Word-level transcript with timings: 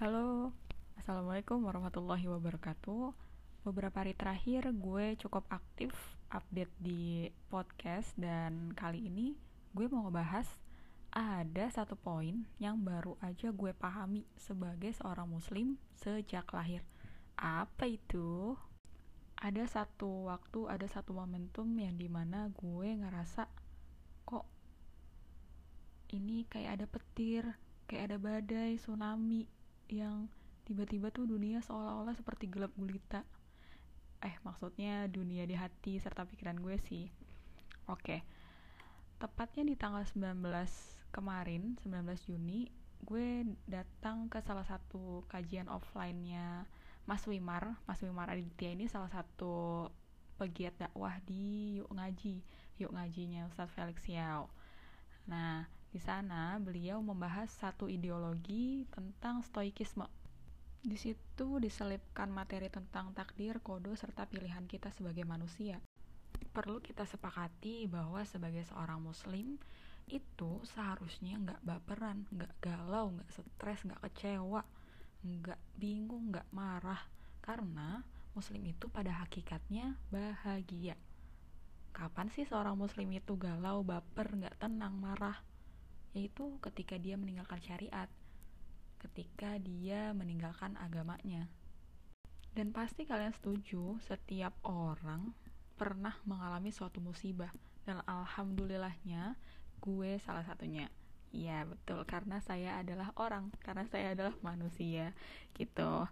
Halo, 0.00 0.56
Assalamualaikum 0.96 1.60
warahmatullahi 1.60 2.24
wabarakatuh. 2.24 3.12
Beberapa 3.68 4.00
hari 4.00 4.16
terakhir 4.16 4.72
gue 4.72 5.12
cukup 5.20 5.44
aktif 5.52 5.92
update 6.32 6.72
di 6.80 7.28
podcast 7.52 8.16
Dan 8.16 8.72
kali 8.72 9.12
ini 9.12 9.36
gue 9.76 9.92
mau 9.92 10.08
ngebahas 10.08 10.48
ada 11.12 11.68
satu 11.68 12.00
poin 12.00 12.48
yang 12.56 12.80
baru 12.80 13.20
aja 13.20 13.52
gue 13.52 13.76
pahami 13.76 14.24
sebagai 14.40 14.88
seorang 14.96 15.28
muslim 15.28 15.76
sejak 15.92 16.48
lahir. 16.48 16.80
Apa 17.36 17.84
itu? 17.84 18.56
Ada 19.36 19.68
satu 19.68 20.32
waktu, 20.32 20.64
ada 20.64 20.88
satu 20.88 21.12
momentum 21.12 21.76
yang 21.76 22.00
di 22.00 22.08
mana 22.08 22.48
gue 22.56 22.88
ngerasa 23.04 23.52
Kok 24.24 24.48
ini 26.16 26.48
kayak 26.48 26.80
ada 26.80 26.86
petir, 26.88 27.44
kayak 27.84 28.04
ada 28.08 28.16
badai, 28.16 28.80
tsunami 28.80 29.59
yang 29.92 30.30
tiba-tiba 30.64 31.10
tuh 31.10 31.26
dunia 31.26 31.58
seolah-olah 31.60 32.14
seperti 32.14 32.46
gelap 32.46 32.70
gulita. 32.78 33.26
Eh 34.22 34.36
maksudnya 34.46 35.10
dunia 35.10 35.44
di 35.48 35.56
hati 35.58 35.98
serta 35.98 36.24
pikiran 36.24 36.58
gue 36.62 36.76
sih. 36.86 37.10
Oke. 37.90 38.22
Tepatnya 39.20 39.66
di 39.66 39.74
tanggal 39.76 40.06
19 40.06 40.40
kemarin 41.10 41.76
19 41.82 42.26
Juni 42.30 42.70
gue 43.00 43.48
datang 43.64 44.28
ke 44.28 44.44
salah 44.44 44.64
satu 44.64 45.24
kajian 45.26 45.66
offline-nya 45.66 46.68
Mas 47.08 47.24
Wimar. 47.26 47.80
Mas 47.88 48.00
Wimar 48.04 48.30
Aditya 48.30 48.76
ini 48.76 48.86
salah 48.86 49.10
satu 49.10 49.88
pegiat 50.40 50.76
dakwah 50.80 51.20
di 51.24 51.76
Yuk 51.80 51.92
Ngaji. 51.92 52.34
Yuk 52.80 52.92
Ngajinya 52.96 53.48
Ustadz 53.48 53.72
Felix 53.76 54.04
Yao 54.08 54.48
nah 55.30 55.70
di 55.90 55.98
sana 55.98 56.54
beliau 56.62 57.02
membahas 57.02 57.50
satu 57.50 57.90
ideologi 57.90 58.86
tentang 58.94 59.42
stoikisme. 59.42 60.06
Di 60.80 60.94
situ 60.94 61.58
diselipkan 61.58 62.30
materi 62.30 62.70
tentang 62.70 63.10
takdir, 63.10 63.58
kodo, 63.58 63.92
serta 63.98 64.24
pilihan 64.30 64.70
kita 64.70 64.94
sebagai 64.94 65.26
manusia. 65.26 65.82
Perlu 66.54 66.78
kita 66.78 67.02
sepakati 67.04 67.90
bahwa 67.90 68.22
sebagai 68.22 68.62
seorang 68.70 69.02
muslim 69.02 69.58
itu 70.06 70.62
seharusnya 70.62 71.36
nggak 71.42 71.60
baperan, 71.66 72.22
nggak 72.30 72.54
galau, 72.62 73.10
nggak 73.10 73.30
stres, 73.34 73.82
nggak 73.82 74.00
kecewa, 74.06 74.62
nggak 75.26 75.60
bingung, 75.74 76.30
nggak 76.30 76.46
marah. 76.54 77.02
Karena 77.42 77.98
muslim 78.38 78.62
itu 78.62 78.86
pada 78.86 79.26
hakikatnya 79.26 79.98
bahagia. 80.08 80.94
Kapan 81.90 82.30
sih 82.30 82.46
seorang 82.46 82.78
muslim 82.78 83.10
itu 83.10 83.34
galau, 83.34 83.82
baper, 83.82 84.38
nggak 84.38 84.56
tenang, 84.62 84.94
marah? 84.94 85.49
Yaitu 86.14 86.58
ketika 86.58 86.98
dia 86.98 87.14
meninggalkan 87.14 87.62
syariat, 87.62 88.10
ketika 89.00 89.56
dia 89.62 90.10
meninggalkan 90.12 90.76
agamanya. 90.76 91.48
Dan 92.50 92.74
pasti 92.74 93.06
kalian 93.06 93.30
setuju, 93.30 93.96
setiap 94.02 94.52
orang 94.66 95.30
pernah 95.78 96.12
mengalami 96.26 96.74
suatu 96.74 96.98
musibah, 96.98 97.54
dan 97.86 98.02
alhamdulillahnya 98.04 99.38
gue 99.80 100.18
salah 100.20 100.44
satunya. 100.44 100.90
Iya 101.30 101.62
betul, 101.62 102.02
karena 102.10 102.42
saya 102.42 102.82
adalah 102.82 103.14
orang, 103.14 103.54
karena 103.62 103.86
saya 103.86 104.18
adalah 104.18 104.34
manusia, 104.42 105.14
gitu. 105.54 106.10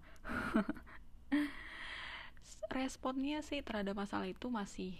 Responnya 2.71 3.43
sih 3.43 3.67
terhadap 3.67 3.99
masalah 3.99 4.31
itu 4.31 4.47
masih 4.47 4.95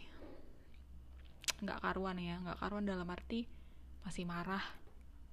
nggak 1.63 1.79
karuan 1.79 2.19
ya, 2.19 2.43
nggak 2.43 2.59
karuan 2.59 2.83
dalam 2.83 3.07
arti 3.07 3.47
masih 4.03 4.27
marah, 4.27 4.63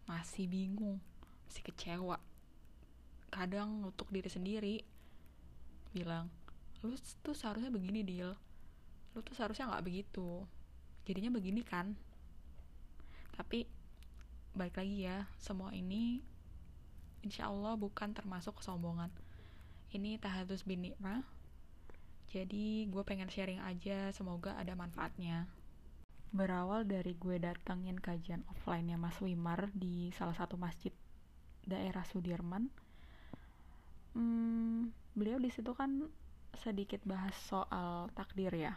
masih 0.05 0.45
bingung 0.49 1.01
masih 1.49 1.61
kecewa. 1.65 2.17
Kadang 3.29 3.85
untuk 3.85 4.09
diri 4.09 4.29
sendiri 4.29 4.75
bilang 5.93 6.29
lu 6.83 6.93
tuh 7.25 7.33
seharusnya 7.33 7.71
begini 7.73 8.05
deal 8.05 8.35
lu 9.15 9.19
tuh 9.23 9.33
seharusnya 9.37 9.69
nggak 9.69 9.85
begitu. 9.85 10.43
Jadinya 11.05 11.31
begini 11.33 11.61
kan? 11.61 11.95
Tapi 13.38 13.65
baik 14.55 14.75
lagi 14.79 15.05
ya 15.05 15.27
semua 15.38 15.75
ini 15.75 16.23
insya 17.25 17.49
Allah 17.49 17.75
bukan 17.75 18.11
termasuk 18.13 18.59
kesombongan. 18.59 19.09
Ini 19.95 20.19
tahadus 20.19 20.67
bin 20.67 20.83
nikmah 20.83 21.23
jadi 22.35 22.89
gue 22.91 23.03
pengen 23.07 23.31
sharing 23.31 23.63
aja 23.63 24.11
semoga 24.11 24.59
ada 24.59 24.75
manfaatnya 24.75 25.47
berawal 26.35 26.84
dari 26.84 27.16
gue 27.16 27.40
datengin 27.40 27.96
kajian 27.96 28.44
offline-nya 28.51 29.00
Mas 29.00 29.16
Wimar 29.23 29.72
di 29.72 30.12
salah 30.12 30.35
satu 30.35 30.59
masjid 30.59 30.91
daerah 31.63 32.03
Sudirman. 32.03 32.68
Hmm, 34.12 34.91
beliau 35.16 35.40
di 35.40 35.47
situ 35.47 35.72
kan 35.72 36.12
sedikit 36.59 37.00
bahas 37.07 37.35
soal 37.47 38.12
takdir 38.12 38.51
ya 38.51 38.75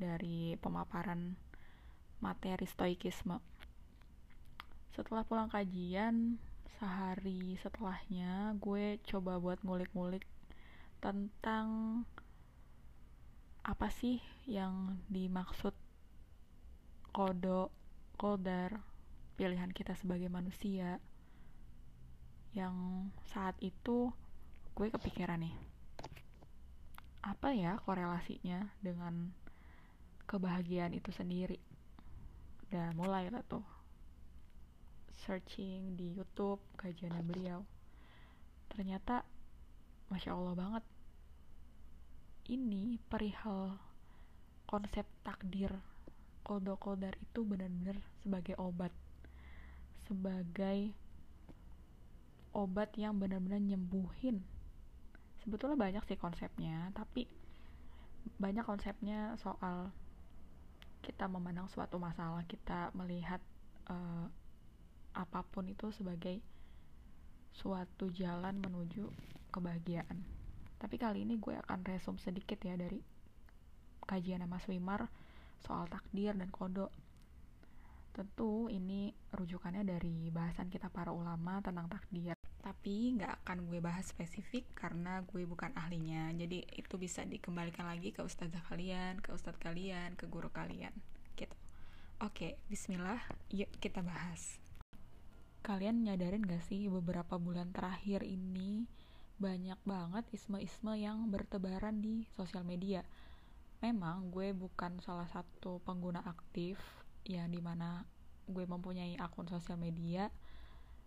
dari 0.00 0.56
pemaparan 0.56 1.36
materi 2.24 2.64
stoikisme. 2.64 3.40
Setelah 4.96 5.28
pulang 5.28 5.52
kajian, 5.52 6.40
sehari 6.80 7.60
setelahnya 7.60 8.56
gue 8.56 9.00
coba 9.04 9.36
buat 9.36 9.60
ngulik-ngulik 9.64 10.24
tentang 11.00 11.68
apa 13.64 13.88
sih 13.92 14.20
yang 14.48 15.00
dimaksud 15.12 15.76
kodo 17.16 17.72
kodar 18.20 18.76
pilihan 19.40 19.72
kita 19.72 19.96
sebagai 19.96 20.28
manusia. 20.28 21.00
Yang 22.52 22.76
saat 23.32 23.56
itu 23.64 24.12
gue 24.76 24.92
kepikiran 24.92 25.40
nih 25.40 25.56
apa 27.24 27.56
ya 27.56 27.80
korelasinya 27.88 28.68
dengan 28.84 29.32
kebahagiaan 30.28 30.92
itu 30.92 31.08
sendiri? 31.08 31.56
Dan 32.68 32.92
mulai 33.00 33.32
lah 33.32 33.40
tuh 33.48 33.64
searching 35.24 35.96
di 35.96 36.20
YouTube 36.20 36.60
kajiannya 36.76 37.24
beliau. 37.24 37.64
Ternyata 38.68 39.24
masya 40.12 40.36
Allah 40.36 40.52
banget 40.52 40.84
ini 42.52 43.00
perihal 43.08 43.80
konsep 44.68 45.08
takdir 45.24 45.72
kodo 46.46 46.78
kodar 46.78 47.18
itu 47.18 47.42
benar-benar 47.42 47.98
sebagai 48.22 48.54
obat. 48.62 48.94
Sebagai 50.06 50.94
obat 52.54 52.94
yang 52.94 53.18
benar-benar 53.18 53.58
nyembuhin. 53.58 54.46
Sebetulnya 55.42 55.74
banyak 55.74 56.06
sih 56.06 56.14
konsepnya 56.14 56.94
tapi 56.94 57.26
banyak 58.38 58.62
konsepnya 58.62 59.34
soal 59.42 59.90
kita 61.02 61.26
memandang 61.26 61.70
suatu 61.70 61.98
masalah 61.98 62.42
kita 62.46 62.90
melihat 62.94 63.38
uh, 63.90 64.26
apa 65.14 65.40
pun 65.50 65.66
itu 65.70 65.90
sebagai 65.94 66.42
suatu 67.54 68.10
jalan 68.14 68.58
menuju 68.58 69.10
kebahagiaan. 69.50 70.22
Tapi 70.76 70.94
kali 71.00 71.24
ini 71.24 71.40
gue 71.40 71.56
akan 71.56 71.86
resum 71.88 72.20
sedikit 72.20 72.60
ya 72.60 72.76
dari 72.76 73.00
kajian 74.04 74.44
Mas 74.44 74.66
Wimar 74.68 75.08
soal 75.62 75.88
takdir 75.88 76.36
dan 76.36 76.50
kodo. 76.52 76.92
Tentu 78.16 78.72
ini 78.72 79.12
rujukannya 79.36 79.84
dari 79.84 80.32
bahasan 80.32 80.72
kita 80.72 80.88
para 80.88 81.12
ulama 81.12 81.60
tentang 81.60 81.84
takdir. 81.88 82.32
Tapi 82.64 83.12
nggak 83.14 83.44
akan 83.44 83.68
gue 83.68 83.78
bahas 83.84 84.08
spesifik 84.08 84.64
karena 84.72 85.20
gue 85.28 85.44
bukan 85.44 85.70
ahlinya. 85.76 86.32
Jadi 86.32 86.64
itu 86.80 86.96
bisa 86.96 87.22
dikembalikan 87.28 87.84
lagi 87.84 88.16
ke 88.16 88.24
ustazah 88.24 88.64
kalian, 88.72 89.20
ke 89.20 89.36
ustadz 89.36 89.60
kalian, 89.60 90.16
ke 90.16 90.24
guru 90.26 90.48
kalian. 90.48 90.96
Gitu. 91.36 91.52
Oke, 92.24 92.56
bismillah. 92.72 93.20
Yuk 93.52 93.68
kita 93.76 94.00
bahas. 94.00 94.56
Kalian 95.60 96.06
nyadarin 96.06 96.46
gak 96.46 96.64
sih 96.64 96.88
beberapa 96.88 97.36
bulan 97.36 97.74
terakhir 97.76 98.24
ini 98.24 98.88
banyak 99.36 99.76
banget 99.84 100.24
isme-isme 100.32 100.96
yang 100.96 101.28
bertebaran 101.28 102.00
di 102.00 102.24
sosial 102.32 102.64
media 102.64 103.04
memang 103.86 104.34
gue 104.34 104.50
bukan 104.50 104.98
salah 104.98 105.30
satu 105.30 105.78
pengguna 105.86 106.18
aktif 106.26 106.74
yang 107.22 107.46
di 107.46 107.62
mana 107.62 108.02
gue 108.50 108.66
mempunyai 108.66 109.14
akun 109.22 109.46
sosial 109.46 109.78
media 109.78 110.26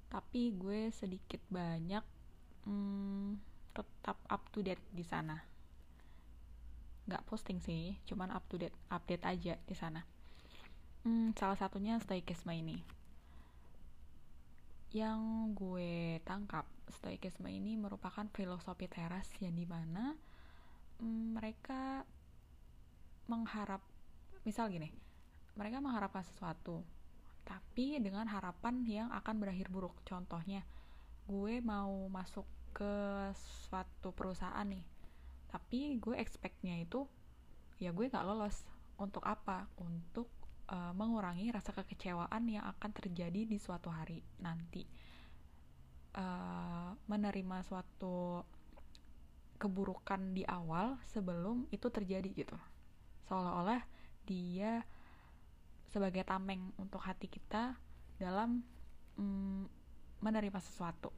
tapi 0.08 0.56
gue 0.56 0.88
sedikit 0.96 1.44
banyak 1.52 2.02
hmm, 2.64 3.36
tetap 3.76 4.16
up 4.32 4.44
to 4.56 4.64
date 4.64 4.82
di 4.96 5.04
sana. 5.04 5.38
Nggak 7.06 7.26
posting 7.28 7.60
sih 7.60 8.00
cuman 8.08 8.32
up 8.32 8.48
to 8.48 8.56
date 8.56 8.76
update 8.88 9.28
aja 9.28 9.54
di 9.60 9.76
sana. 9.76 10.02
Hmm, 11.04 11.36
salah 11.36 11.60
satunya 11.60 12.00
stoikisme 12.00 12.56
ini. 12.56 12.80
Yang 14.96 15.20
gue 15.54 16.24
tangkap 16.26 16.66
stoikisme 16.90 17.52
ini 17.52 17.76
merupakan 17.76 18.26
filosofi 18.34 18.90
teras 18.90 19.30
yang 19.44 19.54
di 19.54 19.68
mana 19.70 20.18
hmm, 21.04 21.38
mereka 21.38 22.08
mengharap 23.30 23.80
misal 24.44 24.68
gini 24.74 24.90
mereka 25.54 25.78
mengharapkan 25.84 26.26
sesuatu 26.26 26.82
tapi 27.50 27.98
dengan 27.98 28.30
harapan 28.30 28.86
yang 28.86 29.10
akan 29.10 29.42
berakhir 29.42 29.74
buruk. 29.74 29.98
Contohnya 30.06 30.62
gue 31.26 31.58
mau 31.66 32.06
masuk 32.14 32.46
ke 32.70 32.94
suatu 33.68 34.14
perusahaan 34.14 34.66
nih 34.66 34.86
tapi 35.50 35.98
gue 35.98 36.14
expectnya 36.14 36.78
itu 36.78 37.10
ya 37.82 37.90
gue 37.90 38.06
nggak 38.06 38.26
lolos. 38.26 38.62
Untuk 39.00 39.24
apa? 39.24 39.72
Untuk 39.80 40.28
uh, 40.68 40.92
mengurangi 40.92 41.50
rasa 41.56 41.72
kekecewaan 41.72 42.52
yang 42.52 42.68
akan 42.68 42.92
terjadi 42.92 43.48
di 43.48 43.58
suatu 43.58 43.90
hari 43.90 44.22
nanti. 44.44 44.84
Uh, 46.10 46.94
menerima 47.08 47.64
suatu 47.64 48.44
keburukan 49.56 50.36
di 50.36 50.44
awal 50.44 51.00
sebelum 51.06 51.68
itu 51.70 51.88
terjadi 51.88 52.28
gitu 52.34 52.58
seolah-olah 53.30 53.86
dia 54.26 54.82
sebagai 55.90 56.26
tameng 56.26 56.74
untuk 56.82 57.02
hati 57.06 57.30
kita 57.30 57.78
dalam 58.18 58.66
mm, 59.18 59.70
menerima 60.22 60.60
sesuatu. 60.62 61.14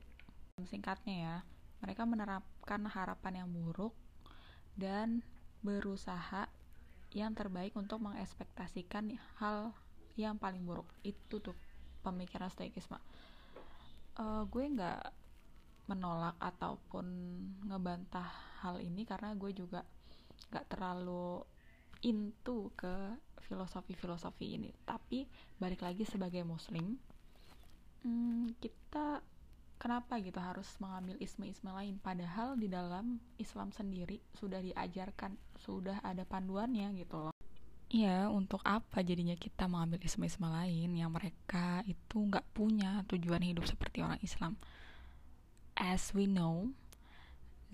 Singkatnya 0.67 1.15
ya 1.15 1.35
mereka 1.81 2.05
menerapkan 2.05 2.85
harapan 2.85 3.43
yang 3.43 3.49
buruk 3.49 3.95
dan 4.75 5.25
berusaha 5.65 6.51
yang 7.11 7.35
terbaik 7.35 7.75
untuk 7.75 7.99
mengekspektasikan 7.99 9.15
hal 9.39 9.75
yang 10.15 10.35
paling 10.35 10.63
buruk. 10.63 10.87
Itu 11.03 11.41
tuh 11.43 11.55
pemikiran 12.05 12.51
stoikisme. 12.51 12.99
Uh, 14.15 14.43
gue 14.47 14.67
nggak 14.67 15.01
menolak 15.89 16.37
ataupun 16.39 17.05
ngebantah 17.67 18.29
hal 18.63 18.79
ini 18.79 19.03
karena 19.03 19.35
gue 19.35 19.51
juga 19.51 19.83
nggak 20.53 20.67
terlalu 20.71 21.43
into 22.01 22.73
ke 22.77 23.15
filosofi-filosofi 23.45 24.57
ini 24.57 24.69
tapi 24.87 25.27
balik 25.57 25.83
lagi 25.85 26.07
sebagai 26.07 26.41
muslim 26.45 26.97
hmm, 28.05 28.57
kita 28.61 29.21
kenapa 29.81 30.21
gitu 30.21 30.37
harus 30.37 30.69
mengambil 30.77 31.17
isme-isme 31.17 31.73
lain 31.73 31.97
padahal 31.97 32.53
di 32.53 32.69
dalam 32.69 33.17
Islam 33.41 33.73
sendiri 33.73 34.21
sudah 34.37 34.61
diajarkan 34.61 35.33
sudah 35.57 36.01
ada 36.05 36.21
panduannya 36.25 36.93
gitu 36.97 37.29
loh 37.29 37.35
Iya, 37.91 38.31
untuk 38.31 38.63
apa 38.63 39.03
jadinya 39.03 39.35
kita 39.35 39.67
mengambil 39.67 39.99
isme-isme 40.07 40.47
lain 40.47 40.95
yang 40.95 41.11
mereka 41.11 41.83
itu 41.83 42.23
nggak 42.23 42.47
punya 42.55 43.03
tujuan 43.11 43.43
hidup 43.43 43.67
seperti 43.67 43.99
orang 43.99 44.15
Islam. 44.23 44.55
As 45.75 46.15
we 46.15 46.23
know, 46.23 46.71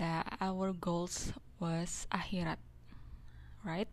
that 0.02 0.26
our 0.42 0.74
goals 0.74 1.38
was 1.62 2.10
akhirat, 2.10 2.58
right? 3.62 3.90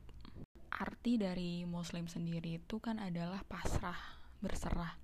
Arti 0.75 1.15
dari 1.23 1.62
Muslim 1.62 2.11
sendiri 2.11 2.59
itu 2.59 2.82
kan 2.82 2.99
adalah 2.99 3.47
pasrah, 3.47 4.19
berserah, 4.43 4.99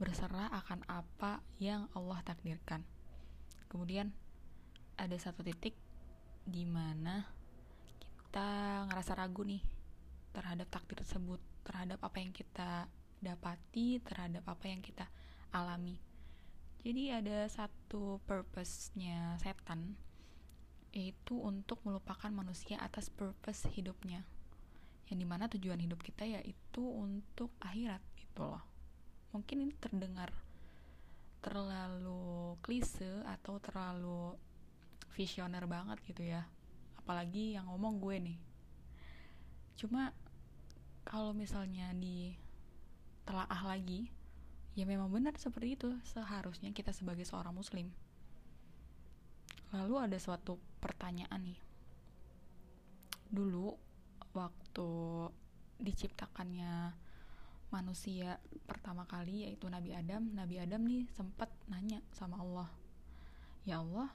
berserah 0.00 0.48
akan 0.56 0.88
apa 0.88 1.44
yang 1.60 1.84
Allah 1.92 2.24
takdirkan. 2.24 2.80
Kemudian 3.68 4.08
ada 4.96 5.12
satu 5.20 5.44
titik 5.44 5.76
di 6.48 6.64
mana 6.64 7.28
kita 8.24 8.88
ngerasa 8.88 9.12
ragu 9.20 9.44
nih 9.44 9.60
terhadap 10.32 10.72
takdir 10.72 11.04
tersebut, 11.04 11.44
terhadap 11.60 12.00
apa 12.00 12.16
yang 12.16 12.32
kita 12.32 12.88
dapati, 13.20 14.00
terhadap 14.00 14.48
apa 14.48 14.64
yang 14.64 14.80
kita 14.80 15.04
alami. 15.52 16.00
Jadi 16.80 17.12
ada 17.12 17.46
satu 17.52 18.16
purpose-nya 18.24 19.36
setan 19.38 19.94
yaitu 20.92 21.36
untuk 21.36 21.80
melupakan 21.84 22.28
manusia 22.32 22.80
atas 22.80 23.12
purpose 23.12 23.68
hidupnya. 23.76 24.24
Yang 25.12 25.18
di 25.20 25.28
mana 25.28 25.44
tujuan 25.52 25.76
hidup 25.76 26.00
kita 26.00 26.24
yaitu 26.24 26.80
untuk 26.80 27.52
akhirat 27.60 28.00
gitu 28.16 28.48
loh. 28.48 28.64
Mungkin 29.36 29.68
ini 29.68 29.76
terdengar 29.76 30.32
terlalu 31.44 32.56
klise 32.64 33.20
atau 33.28 33.60
terlalu 33.60 34.32
visioner 35.12 35.68
banget 35.68 36.00
gitu 36.08 36.24
ya. 36.24 36.48
Apalagi 36.96 37.60
yang 37.60 37.68
ngomong 37.68 38.00
gue 38.00 38.16
nih. 38.24 38.38
Cuma 39.76 40.16
kalau 41.04 41.36
misalnya 41.36 41.92
di 41.92 42.32
telaah 43.28 43.68
lagi 43.68 44.08
ya 44.72 44.88
memang 44.88 45.12
benar 45.12 45.36
seperti 45.36 45.76
itu. 45.76 45.92
Seharusnya 46.08 46.72
kita 46.72 46.96
sebagai 46.96 47.28
seorang 47.28 47.52
muslim. 47.52 47.92
Lalu 49.76 50.08
ada 50.08 50.16
suatu 50.16 50.56
pertanyaan 50.80 51.52
nih. 51.52 51.60
Dulu 53.28 53.91
waktu 54.32 54.90
diciptakannya 55.82 56.96
manusia 57.72 58.36
pertama 58.68 59.08
kali 59.08 59.48
yaitu 59.48 59.68
Nabi 59.68 59.96
Adam 59.96 60.28
Nabi 60.36 60.60
Adam 60.60 60.84
nih 60.84 61.08
sempat 61.16 61.48
nanya 61.72 62.04
sama 62.12 62.36
Allah 62.40 62.68
ya 63.64 63.80
Allah 63.80 64.12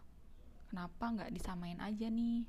kenapa 0.70 1.10
nggak 1.10 1.34
disamain 1.34 1.82
aja 1.82 2.08
nih 2.10 2.46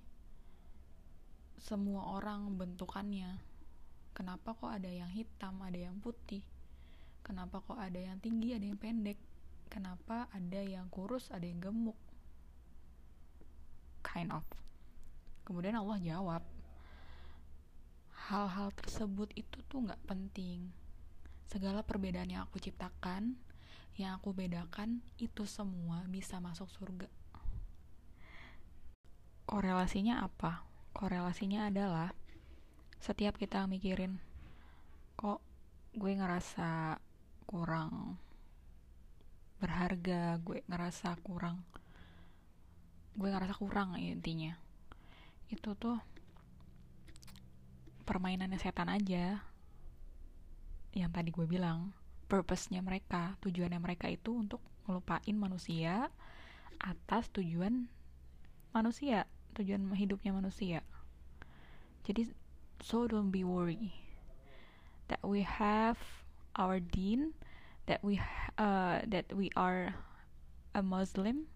semua 1.59 2.15
orang 2.15 2.55
bentukannya? 2.55 3.43
Kenapa 4.15 4.55
kok 4.55 4.71
ada 4.71 4.87
yang 4.87 5.11
hitam 5.11 5.59
ada 5.63 5.77
yang 5.79 5.99
putih? 5.99 6.43
Kenapa 7.27 7.61
kok 7.61 7.77
ada 7.79 7.99
yang 7.99 8.19
tinggi 8.23 8.55
ada 8.55 8.67
yang 8.67 8.79
pendek? 8.79 9.19
Kenapa 9.69 10.31
ada 10.33 10.63
yang 10.63 10.87
kurus 10.89 11.29
ada 11.35 11.45
yang 11.45 11.61
gemuk? 11.61 11.99
Kind 14.07 14.31
of. 14.31 14.47
Kemudian 15.45 15.77
Allah 15.77 15.99
jawab 16.01 16.43
hal-hal 18.29 18.69
tersebut 18.77 19.33
itu 19.33 19.65
tuh 19.73 19.89
nggak 19.89 20.05
penting 20.05 20.69
segala 21.49 21.81
perbedaan 21.81 22.29
yang 22.29 22.45
aku 22.45 22.61
ciptakan, 22.61 23.41
yang 23.97 24.21
aku 24.21 24.37
bedakan, 24.37 25.01
itu 25.17 25.49
semua 25.49 26.05
bisa 26.13 26.37
masuk 26.45 26.69
surga. 26.69 27.09
Korelasinya 29.49 30.21
apa? 30.21 30.61
Korelasinya 30.93 31.73
adalah 31.73 32.13
setiap 33.01 33.41
kita 33.41 33.65
mikirin, 33.65 34.21
kok 35.17 35.41
gue 35.97 36.13
ngerasa 36.13 37.01
kurang 37.49 38.21
berharga, 39.57 40.37
gue 40.45 40.61
ngerasa 40.69 41.17
kurang, 41.25 41.65
gue 43.17 43.29
ngerasa 43.33 43.57
kurang 43.57 43.97
intinya. 43.97 44.53
Itu 45.49 45.73
tuh 45.81 45.97
permainannya 48.09 48.57
setan 48.57 48.89
aja. 48.89 49.45
Yang 50.97 51.11
tadi 51.13 51.29
gue 51.29 51.45
bilang 51.45 51.93
purpose-nya 52.33 52.81
mereka 52.81 53.37
tujuannya 53.45 53.77
mereka 53.77 54.09
itu 54.09 54.33
untuk 54.33 54.65
ngelupain 54.89 55.37
manusia 55.37 56.09
atas 56.81 57.29
tujuan 57.37 57.93
manusia 58.73 59.29
tujuan 59.53 59.93
hidupnya 59.93 60.33
manusia. 60.33 60.81
Jadi 62.09 62.33
so 62.81 63.05
don't 63.05 63.29
be 63.29 63.45
worry 63.45 63.93
that 65.13 65.21
we 65.21 65.45
have 65.45 66.01
our 66.57 66.81
deen 66.81 67.37
that 67.85 68.01
we 68.01 68.21
uh, 68.57 69.05
that 69.05 69.29
we 69.37 69.53
are 69.53 69.93
a 70.73 70.81
Muslim. 70.81 71.53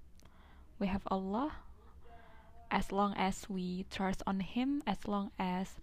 We 0.76 0.92
have 0.92 1.06
Allah. 1.08 1.64
As 2.72 2.88
long 2.88 3.12
as 3.20 3.52
we 3.52 3.84
trust 3.92 4.24
on 4.24 4.40
him 4.40 4.80
as 4.88 5.04
long 5.04 5.28
as 5.36 5.76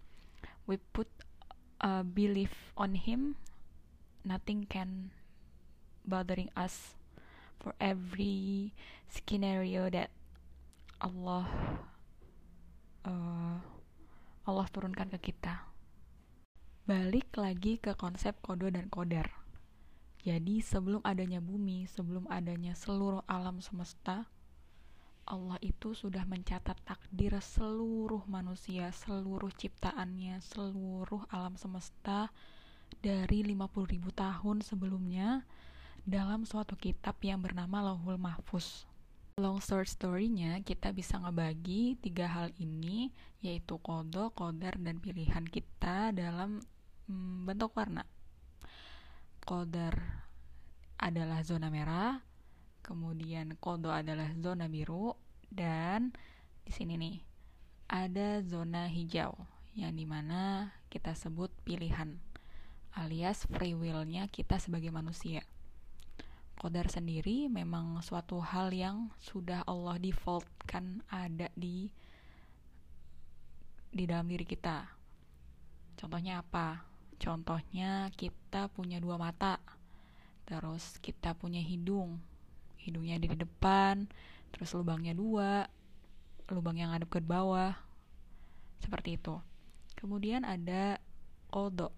we 0.70 0.78
put 0.94 1.10
uh, 1.82 2.06
belief 2.06 2.70
on 2.78 2.94
him 2.94 3.34
nothing 4.22 4.70
can 4.70 5.10
bothering 6.06 6.54
us 6.54 6.94
for 7.58 7.74
every 7.82 8.70
scenario 9.10 9.90
that 9.90 10.14
Allah 11.02 11.50
uh, 13.04 13.58
Allah 14.46 14.68
turunkan 14.74 15.10
ke 15.18 15.34
kita. 15.34 15.66
Balik 16.90 17.38
lagi 17.38 17.78
ke 17.78 17.94
konsep 17.98 18.38
kodo 18.42 18.70
dan 18.70 18.90
kodar 18.90 19.40
jadi 20.20 20.60
sebelum 20.60 21.00
adanya 21.08 21.40
bumi 21.40 21.88
sebelum 21.88 22.28
adanya 22.28 22.76
seluruh 22.76 23.24
alam 23.24 23.64
semesta 23.64 24.28
Allah 25.30 25.62
itu 25.62 25.94
sudah 25.94 26.26
mencatat 26.26 26.74
takdir 26.82 27.38
seluruh 27.38 28.26
manusia, 28.26 28.90
seluruh 28.90 29.54
ciptaannya, 29.54 30.42
seluruh 30.42 31.22
alam 31.30 31.54
semesta 31.54 32.34
dari 32.98 33.46
50 33.46 33.94
ribu 33.94 34.10
tahun 34.10 34.66
sebelumnya 34.66 35.46
dalam 36.02 36.50
suatu 36.50 36.74
kitab 36.74 37.22
yang 37.22 37.46
bernama 37.46 37.94
Lauhul 37.94 38.18
Mahfuz. 38.18 38.90
Long 39.38 39.62
short 39.62 39.88
story-nya, 39.88 40.66
kita 40.66 40.92
bisa 40.92 41.22
ngebagi 41.22 41.96
tiga 42.02 42.28
hal 42.28 42.50
ini, 42.58 43.14
yaitu 43.40 43.78
kodo, 43.80 44.34
kodar, 44.36 44.76
dan 44.82 45.00
pilihan 45.00 45.46
kita 45.46 46.12
dalam 46.12 46.60
mm, 47.08 47.48
bentuk 47.48 47.72
warna. 47.78 48.04
Kodar 49.46 50.26
adalah 51.00 51.40
zona 51.46 51.72
merah, 51.72 52.20
kemudian 52.90 53.54
kodo 53.62 53.94
adalah 53.94 54.34
zona 54.42 54.66
biru 54.66 55.14
dan 55.54 56.10
di 56.66 56.74
sini 56.74 56.98
nih 56.98 57.18
ada 57.86 58.42
zona 58.42 58.90
hijau 58.90 59.38
yang 59.78 59.94
di 59.94 60.10
mana 60.10 60.74
kita 60.90 61.14
sebut 61.14 61.54
pilihan 61.62 62.18
alias 62.98 63.46
free 63.54 63.78
will-nya 63.78 64.26
kita 64.28 64.58
sebagai 64.58 64.90
manusia. 64.90 65.46
Kodar 66.60 66.92
sendiri 66.92 67.48
memang 67.48 68.02
suatu 68.04 68.42
hal 68.44 68.76
yang 68.76 69.14
sudah 69.22 69.64
Allah 69.64 69.96
defaultkan 69.96 71.06
ada 71.08 71.48
di 71.56 71.88
di 73.90 74.04
dalam 74.04 74.28
diri 74.28 74.44
kita. 74.44 74.84
Contohnya 75.96 76.44
apa? 76.44 76.84
Contohnya 77.16 78.12
kita 78.16 78.68
punya 78.72 79.00
dua 79.00 79.16
mata, 79.16 79.60
terus 80.44 81.00
kita 81.00 81.36
punya 81.36 81.64
hidung, 81.64 82.20
hidungnya 82.80 83.20
di 83.20 83.28
depan, 83.30 84.08
terus 84.56 84.72
lubangnya 84.74 85.14
dua, 85.14 85.68
lubang 86.50 86.80
yang 86.80 86.96
ngadep 86.96 87.10
ke 87.12 87.20
bawah, 87.22 87.76
seperti 88.80 89.20
itu. 89.20 89.36
Kemudian 90.00 90.48
ada 90.48 90.98
kodo. 91.52 91.92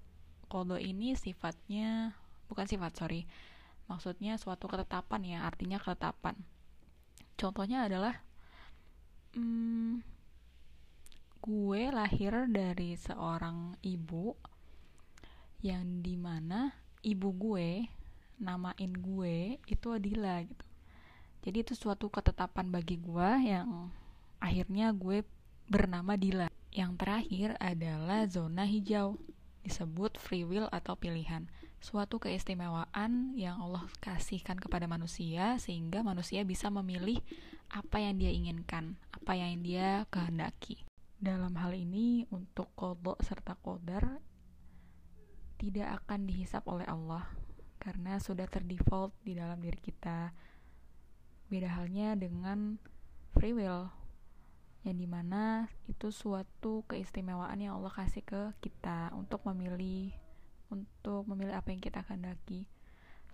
Kodo 0.52 0.76
ini 0.76 1.16
sifatnya 1.16 2.12
bukan 2.52 2.68
sifat 2.68 2.92
sorry 3.00 3.24
maksudnya 3.88 4.36
suatu 4.36 4.68
ketetapan 4.68 5.24
ya 5.24 5.40
artinya 5.48 5.80
ketetapan 5.80 6.36
contohnya 7.40 7.88
adalah 7.88 8.20
hmm, 9.40 10.04
gue 11.40 11.82
lahir 11.96 12.52
dari 12.52 13.00
seorang 13.00 13.80
ibu 13.88 14.36
yang 15.64 16.04
di 16.04 16.20
mana 16.20 16.76
ibu 17.08 17.32
gue 17.32 17.88
namain 18.44 18.94
gue 19.00 19.60
itu 19.64 19.88
Adila 19.88 20.44
gitu 20.44 20.71
jadi 21.42 21.66
itu 21.66 21.74
suatu 21.74 22.10
ketetapan 22.10 22.70
bagi 22.70 22.98
gue 23.02 23.30
yang 23.46 23.90
akhirnya 24.42 24.94
gue 24.94 25.26
bernama 25.70 26.18
Dila 26.18 26.48
yang 26.72 26.96
terakhir 26.96 27.58
adalah 27.60 28.26
zona 28.30 28.66
hijau 28.66 29.20
disebut 29.62 30.18
free 30.18 30.46
will 30.48 30.66
atau 30.74 30.98
pilihan 30.98 31.46
suatu 31.82 32.22
keistimewaan 32.22 33.34
yang 33.34 33.58
Allah 33.58 33.90
kasihkan 34.06 34.62
kepada 34.62 34.86
manusia 34.86 35.58
sehingga 35.58 36.06
manusia 36.06 36.46
bisa 36.46 36.70
memilih 36.70 37.18
apa 37.74 37.98
yang 37.98 38.22
dia 38.22 38.30
inginkan, 38.30 39.02
apa 39.10 39.34
yang 39.34 39.66
dia 39.66 40.06
kehendaki. 40.14 40.86
Dalam 41.18 41.58
hal 41.58 41.74
ini 41.74 42.30
untuk 42.30 42.70
kodok 42.78 43.18
serta 43.26 43.58
kodar 43.58 44.22
tidak 45.58 46.06
akan 46.06 46.30
dihisap 46.30 46.66
oleh 46.70 46.86
Allah 46.86 47.26
karena 47.82 48.22
sudah 48.22 48.46
terdefault 48.46 49.18
di 49.26 49.34
dalam 49.34 49.58
diri 49.58 49.82
kita. 49.82 50.30
Beda 51.52 51.68
halnya 51.68 52.16
dengan 52.16 52.80
free 53.36 53.52
will 53.52 53.92
yang 54.88 54.98
di 54.98 55.06
mana 55.06 55.68
itu 55.86 56.10
suatu 56.10 56.88
keistimewaan 56.88 57.60
yang 57.60 57.76
Allah 57.78 57.92
kasih 57.92 58.24
ke 58.24 58.56
kita 58.64 59.12
untuk 59.14 59.44
memilih 59.46 60.16
untuk 60.72 61.28
memilih 61.28 61.54
apa 61.54 61.76
yang 61.76 61.84
kita 61.84 62.02
kehendaki. 62.08 62.66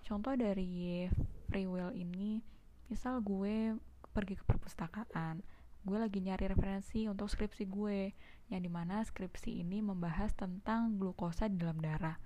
Contoh 0.01 0.33
dari 0.33 1.05
free 1.47 1.69
will 1.69 1.93
ini, 1.93 2.41
misal 2.89 3.21
gue 3.21 3.77
pergi 4.12 4.33
ke 4.33 4.43
perpustakaan, 4.50 5.45
gue 5.86 5.97
lagi 6.01 6.19
nyari 6.19 6.50
referensi 6.50 7.05
untuk 7.05 7.29
skripsi 7.29 7.69
gue, 7.69 8.12
yang 8.50 8.62
di 8.65 8.71
mana 8.71 9.05
skripsi 9.05 9.62
ini 9.62 9.79
membahas 9.86 10.33
tentang 10.33 10.97
glukosa 10.97 11.45
di 11.47 11.62
dalam 11.62 11.77
darah. 11.77 12.17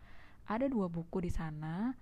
Ada 0.48 0.71
dua 0.71 0.88
buku 0.88 1.21
di 1.21 1.29
sana. 1.29 1.93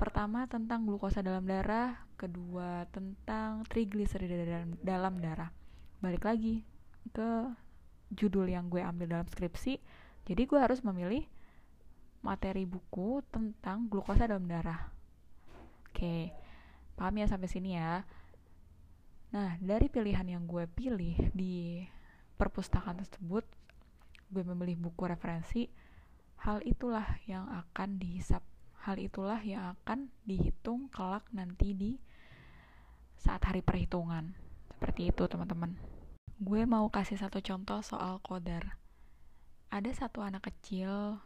Pertama 0.00 0.48
tentang 0.48 0.88
glukosa 0.88 1.20
dalam 1.20 1.44
darah, 1.44 2.08
kedua 2.16 2.88
tentang 2.88 3.68
trigliserida 3.68 4.48
dalam, 4.48 4.72
dalam 4.80 5.14
darah. 5.20 5.52
Balik 6.00 6.24
lagi 6.24 6.64
ke 7.12 7.52
judul 8.08 8.48
yang 8.48 8.72
gue 8.72 8.80
ambil 8.80 9.20
dalam 9.20 9.28
skripsi, 9.28 9.76
jadi 10.24 10.48
gue 10.48 10.56
harus 10.56 10.80
memilih 10.80 11.28
materi 12.24 12.64
buku 12.64 13.20
tentang 13.28 13.92
glukosa 13.92 14.24
dalam 14.24 14.48
darah. 14.48 14.88
Oke, 15.92 16.32
paham 16.96 17.20
ya 17.20 17.28
sampai 17.28 17.52
sini 17.52 17.76
ya. 17.76 18.00
Nah, 19.36 19.60
dari 19.60 19.92
pilihan 19.92 20.24
yang 20.24 20.48
gue 20.48 20.64
pilih 20.64 21.28
di 21.36 21.84
perpustakaan 22.40 23.04
tersebut, 23.04 23.44
gue 24.32 24.42
memilih 24.48 24.80
buku 24.80 25.06
referensi, 25.06 25.68
hal 26.40 26.64
itulah 26.64 27.20
yang 27.28 27.44
akan 27.52 28.00
dihisap. 28.00 28.40
Hal 28.80 28.96
itulah 28.96 29.40
yang 29.44 29.76
akan 29.76 30.08
dihitung 30.24 30.88
kelak 30.88 31.28
nanti 31.36 31.76
di 31.76 31.92
saat 33.20 33.44
hari 33.44 33.60
perhitungan. 33.60 34.32
Seperti 34.72 35.12
itu, 35.12 35.28
teman-teman. 35.28 35.76
Gue 36.40 36.64
mau 36.64 36.88
kasih 36.88 37.20
satu 37.20 37.44
contoh 37.44 37.84
soal 37.84 38.16
kodar. 38.24 38.80
Ada 39.68 39.92
satu 40.08 40.24
anak 40.24 40.48
kecil 40.48 41.20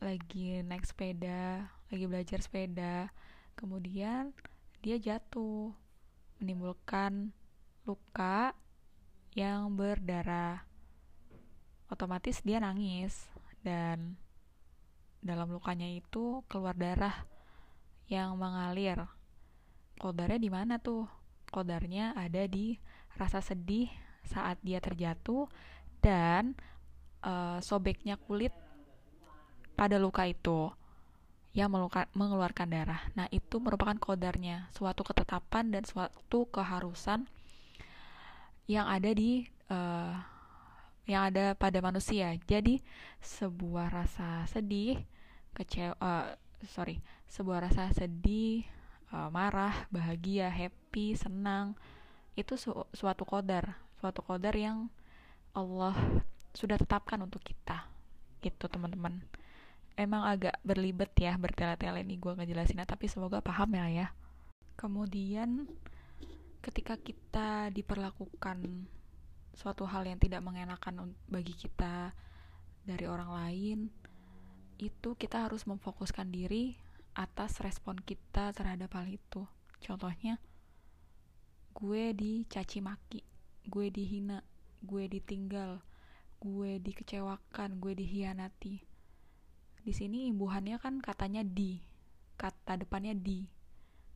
lagi 0.00 0.64
naik 0.64 0.88
sepeda, 0.88 1.68
lagi 1.90 2.04
belajar 2.08 2.40
sepeda, 2.40 3.12
kemudian 3.58 4.30
dia 4.80 4.96
jatuh, 4.96 5.74
menimbulkan 6.38 7.34
luka 7.82 8.54
yang 9.34 9.74
berdarah. 9.74 10.62
Otomatis 11.90 12.40
dia 12.46 12.62
nangis 12.62 13.26
dan 13.66 14.16
dalam 15.20 15.50
lukanya 15.50 15.88
itu 15.88 16.42
keluar 16.46 16.74
darah 16.78 17.26
yang 18.08 18.38
mengalir. 18.38 19.04
Kodarnya 19.98 20.40
di 20.40 20.50
mana 20.50 20.78
tuh? 20.78 21.04
Kodarnya 21.48 22.12
ada 22.14 22.44
di 22.44 22.76
rasa 23.16 23.40
sedih 23.40 23.88
saat 24.22 24.60
dia 24.60 24.78
terjatuh 24.78 25.48
dan 26.04 26.54
uh, 27.24 27.58
sobeknya 27.58 28.20
kulit 28.20 28.52
pada 29.74 29.96
luka 29.96 30.26
itu 30.28 30.70
yang 31.56 31.72
mengeluarkan 32.14 32.68
darah. 32.70 33.02
Nah, 33.18 33.26
itu 33.34 33.58
merupakan 33.58 33.96
kodarnya, 33.98 34.70
suatu 34.70 35.02
ketetapan 35.02 35.74
dan 35.74 35.82
suatu 35.82 36.46
keharusan 36.46 37.26
yang 38.68 38.86
ada 38.86 39.10
di 39.10 39.48
uh, 39.72 40.37
yang 41.08 41.32
ada 41.32 41.56
pada 41.56 41.80
manusia. 41.80 42.36
Jadi, 42.44 42.84
sebuah 43.24 43.88
rasa 43.88 44.44
sedih, 44.46 45.00
kecewa, 45.56 45.96
uh, 45.98 46.36
sorry, 46.68 47.00
sebuah 47.32 47.66
rasa 47.66 47.88
sedih, 47.96 48.68
uh, 49.10 49.32
marah, 49.32 49.88
bahagia, 49.88 50.52
happy, 50.52 51.16
senang, 51.16 51.72
itu 52.36 52.54
su 52.60 52.70
suatu 52.92 53.24
kodar, 53.24 53.80
suatu 53.98 54.20
kodar 54.20 54.52
yang 54.52 54.92
Allah 55.56 55.96
sudah 56.52 56.76
tetapkan 56.76 57.18
untuk 57.24 57.40
kita. 57.40 57.88
Gitu, 58.44 58.68
teman-teman 58.68 59.24
emang 59.98 60.22
agak 60.22 60.54
berlibet 60.62 61.10
ya 61.18 61.34
bertele-tele 61.34 62.06
ini 62.06 62.14
gue 62.22 62.30
ngejelasinnya 62.38 62.86
tapi 62.86 63.10
semoga 63.10 63.42
paham 63.42 63.74
ya 63.74 63.86
ya 63.90 64.06
kemudian 64.78 65.66
ketika 66.62 66.94
kita 66.94 67.74
diperlakukan 67.74 68.86
suatu 69.58 69.90
hal 69.90 70.06
yang 70.06 70.22
tidak 70.22 70.38
mengenakan 70.46 71.18
bagi 71.26 71.50
kita 71.50 72.14
dari 72.86 73.10
orang 73.10 73.34
lain 73.34 73.78
itu 74.78 75.18
kita 75.18 75.50
harus 75.50 75.66
memfokuskan 75.66 76.30
diri 76.30 76.78
atas 77.18 77.58
respon 77.58 77.98
kita 77.98 78.54
terhadap 78.54 78.94
hal 78.94 79.10
itu. 79.10 79.42
Contohnya 79.82 80.38
gue 81.74 82.14
dicaci 82.14 82.78
maki 82.78 83.26
gue 83.66 83.90
dihina 83.90 84.46
gue 84.86 85.10
ditinggal 85.10 85.82
gue 86.38 86.78
dikecewakan 86.78 87.82
gue 87.82 87.98
dihianati. 87.98 88.86
Di 89.82 89.90
sini 89.90 90.30
imbuhannya 90.30 90.78
kan 90.78 91.02
katanya 91.02 91.42
di 91.42 91.82
kata 92.38 92.78
depannya 92.78 93.18
di. 93.18 93.42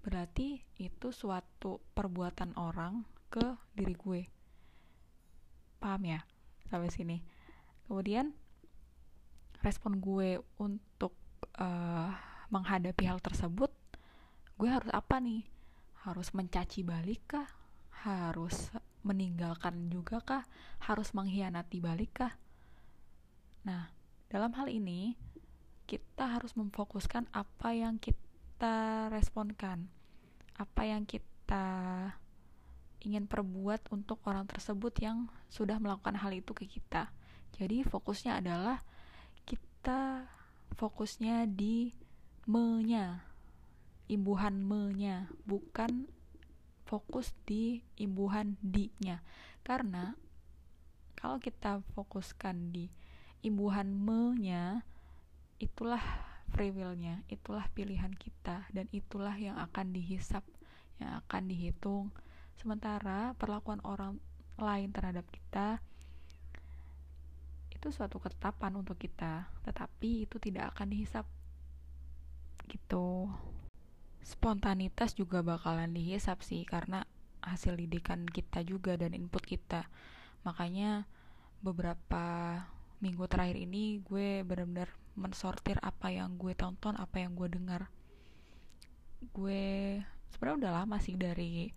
Berarti 0.07 0.63
itu 0.79 1.11
suatu 1.11 1.83
perbuatan 1.99 2.55
orang 2.55 3.03
ke 3.27 3.59
diri 3.75 3.99
gue 3.99 4.23
paham 5.83 6.07
ya 6.07 6.21
sampai 6.71 6.95
sini. 6.95 7.19
Kemudian 7.91 8.31
respon 9.67 9.99
gue 9.99 10.39
untuk 10.63 11.19
uh, 11.59 12.15
menghadapi 12.55 13.11
hal 13.11 13.19
tersebut 13.19 13.75
gue 14.55 14.71
harus 14.71 14.91
apa 14.95 15.19
nih? 15.19 15.43
Harus 16.07 16.31
mencaci 16.31 16.87
balik 16.87 17.27
kah 17.27 17.51
harus 18.03 18.71
meninggalkan 19.07 19.87
juga 19.87 20.19
kah 20.23 20.45
harus 20.83 21.15
mengkhianati 21.15 21.79
balik 21.79 22.11
kah 22.19 22.35
nah 23.63 23.95
dalam 24.27 24.51
hal 24.59 24.67
ini 24.67 25.15
kita 25.93 26.25
harus 26.39 26.57
memfokuskan 26.57 27.29
apa 27.37 27.77
yang 27.77 28.01
kita 28.01 29.13
responkan, 29.13 29.93
apa 30.57 30.83
yang 30.89 31.05
kita 31.05 31.67
ingin 33.03 33.27
perbuat 33.27 33.91
untuk 33.91 34.23
orang 34.25 34.47
tersebut 34.47 34.95
yang 35.03 35.27
sudah 35.51 35.77
melakukan 35.83 36.17
hal 36.17 36.31
itu 36.33 36.55
ke 36.55 36.71
kita. 36.71 37.11
Jadi 37.59 37.83
fokusnya 37.83 38.39
adalah 38.39 38.81
kita 39.45 40.31
fokusnya 40.79 41.51
di 41.51 41.93
menya, 42.47 43.27
imbuhan 44.09 44.63
menya, 44.63 45.29
bukan 45.45 46.09
fokus 46.87 47.35
di 47.45 47.83
imbuhan 47.99 48.57
di-nya. 48.63 49.21
Karena 49.67 50.15
kalau 51.19 51.43
kita 51.43 51.83
fokuskan 51.95 52.71
di 52.71 52.89
imbuhan 53.43 53.91
menya, 53.91 54.87
itulah 55.59 56.03
free 56.53 56.69
willnya 56.69 57.25
itulah 57.33 57.65
pilihan 57.73 58.13
kita 58.13 58.69
dan 58.71 58.87
itulah 58.93 59.33
yang 59.35 59.57
akan 59.57 59.97
dihisap 59.97 60.45
yang 61.01 61.19
akan 61.25 61.49
dihitung 61.49 62.13
sementara 62.59 63.33
perlakuan 63.37 63.81
orang 63.85 64.21
lain 64.61 64.93
terhadap 64.93 65.27
kita 65.33 65.81
itu 67.73 67.91
suatu 67.91 68.23
ketetapan 68.23 68.79
untuk 68.79 68.95
kita 68.95 69.51
tetapi 69.67 70.31
itu 70.31 70.39
tidak 70.39 70.71
akan 70.77 70.95
dihisap. 70.95 71.27
Gitu. 72.71 73.27
Spontanitas 74.23 75.19
juga 75.19 75.43
bakalan 75.43 75.91
dihisap 75.91 76.47
sih 76.47 76.63
karena 76.63 77.03
hasil 77.43 77.75
didikan 77.75 78.23
kita 78.23 78.63
juga 78.63 78.95
dan 78.95 79.19
input 79.19 79.43
kita. 79.43 79.91
Makanya 80.47 81.11
beberapa 81.59 82.59
minggu 83.03 83.27
terakhir 83.27 83.59
ini 83.59 83.99
gue 84.07 84.47
benar-benar 84.47 84.95
mensortir 85.19 85.77
apa 85.83 86.15
yang 86.15 86.39
gue 86.39 86.55
tonton 86.55 86.95
apa 86.95 87.19
yang 87.19 87.35
gue 87.35 87.51
dengar. 87.51 87.91
Gue 89.35 89.99
sebenarnya 90.31 90.71
udah 90.71 90.73
lama 90.83 90.97
sih 91.03 91.19
dari 91.19 91.75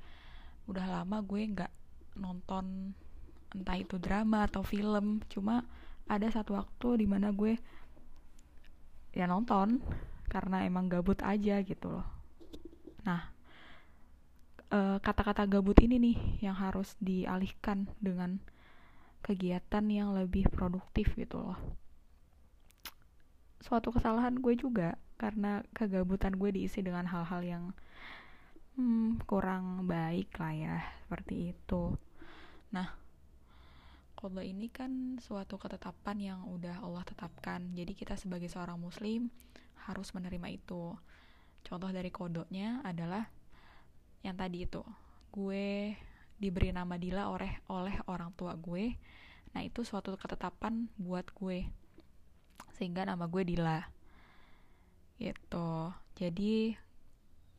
udah 0.66 0.86
lama 1.02 1.22
gue 1.22 1.42
nggak 1.46 1.74
nonton 2.18 2.96
entah 3.56 3.78
itu 3.80 3.96
drama 4.02 4.46
atau 4.50 4.62
film. 4.66 5.22
Cuma 5.32 5.64
ada 6.06 6.28
satu 6.30 6.58
waktu 6.58 7.06
di 7.06 7.08
mana 7.10 7.32
gue 7.32 7.58
ya 9.16 9.26
nonton 9.26 9.80
karena 10.28 10.68
emang 10.68 10.92
gabut 10.92 11.22
aja 11.24 11.64
gitu 11.64 11.88
loh. 11.88 12.08
Nah 13.08 13.32
eh, 14.74 14.98
kata-kata 15.00 15.48
gabut 15.48 15.78
ini 15.80 15.96
nih 16.02 16.18
yang 16.52 16.58
harus 16.58 16.98
dialihkan 17.00 17.88
dengan 18.04 18.42
kegiatan 19.26 19.86
yang 19.90 20.14
lebih 20.14 20.46
produktif 20.54 21.16
gitu 21.18 21.42
loh. 21.42 21.58
Suatu 23.64 23.90
kesalahan 23.90 24.38
gue 24.38 24.54
juga 24.54 25.00
karena 25.18 25.64
kegabutan 25.74 26.38
gue 26.38 26.54
diisi 26.54 26.86
dengan 26.86 27.08
hal-hal 27.10 27.42
yang 27.42 27.64
hmm, 28.76 29.24
kurang 29.28 29.88
baik 29.88 30.36
lah 30.40 30.54
ya 30.54 30.76
seperti 31.04 31.56
itu. 31.56 31.96
Nah 32.76 33.06
kalau 34.16 34.42
ini 34.42 34.72
kan 34.72 35.22
suatu 35.22 35.60
ketetapan 35.60 36.18
yang 36.18 36.40
udah 36.50 36.82
Allah 36.82 37.04
tetapkan. 37.04 37.76
Jadi 37.76 37.94
kita 37.94 38.16
sebagai 38.16 38.48
seorang 38.48 38.80
muslim 38.80 39.30
harus 39.86 40.12
menerima 40.16 40.48
itu. 40.50 40.96
Contoh 41.62 41.90
dari 41.92 42.10
kodonya 42.10 42.82
adalah 42.82 43.28
yang 44.26 44.34
tadi 44.34 44.66
itu. 44.66 44.82
Gue 45.30 45.94
diberi 46.36 46.74
nama 46.74 46.98
Dila 46.98 47.30
oleh 47.30 47.62
oleh 47.70 47.96
orang 48.10 48.34
tua 48.34 48.58
gue. 48.58 48.98
Nah 49.54 49.62
itu 49.62 49.86
suatu 49.86 50.16
ketetapan 50.18 50.90
buat 50.98 51.30
gue. 51.36 51.68
Sehingga 52.76 53.06
nama 53.06 53.30
gue 53.30 53.44
Dila. 53.46 53.84
Gitu. 55.22 55.70
Jadi 56.16 56.74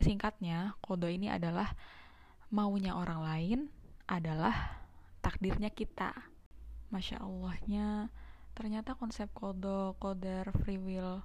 singkatnya 0.01 0.77
kodo 0.85 1.09
ini 1.09 1.33
adalah 1.33 1.73
maunya 2.53 2.95
orang 2.95 3.21
lain 3.21 3.61
adalah 4.07 4.85
takdirnya 5.25 5.73
kita 5.73 6.15
masya 6.95 7.21
allahnya 7.21 8.09
ternyata 8.55 8.95
konsep 8.95 9.29
kodo 9.35 9.99
koder 9.99 10.49
free 10.63 10.79
will 10.79 11.21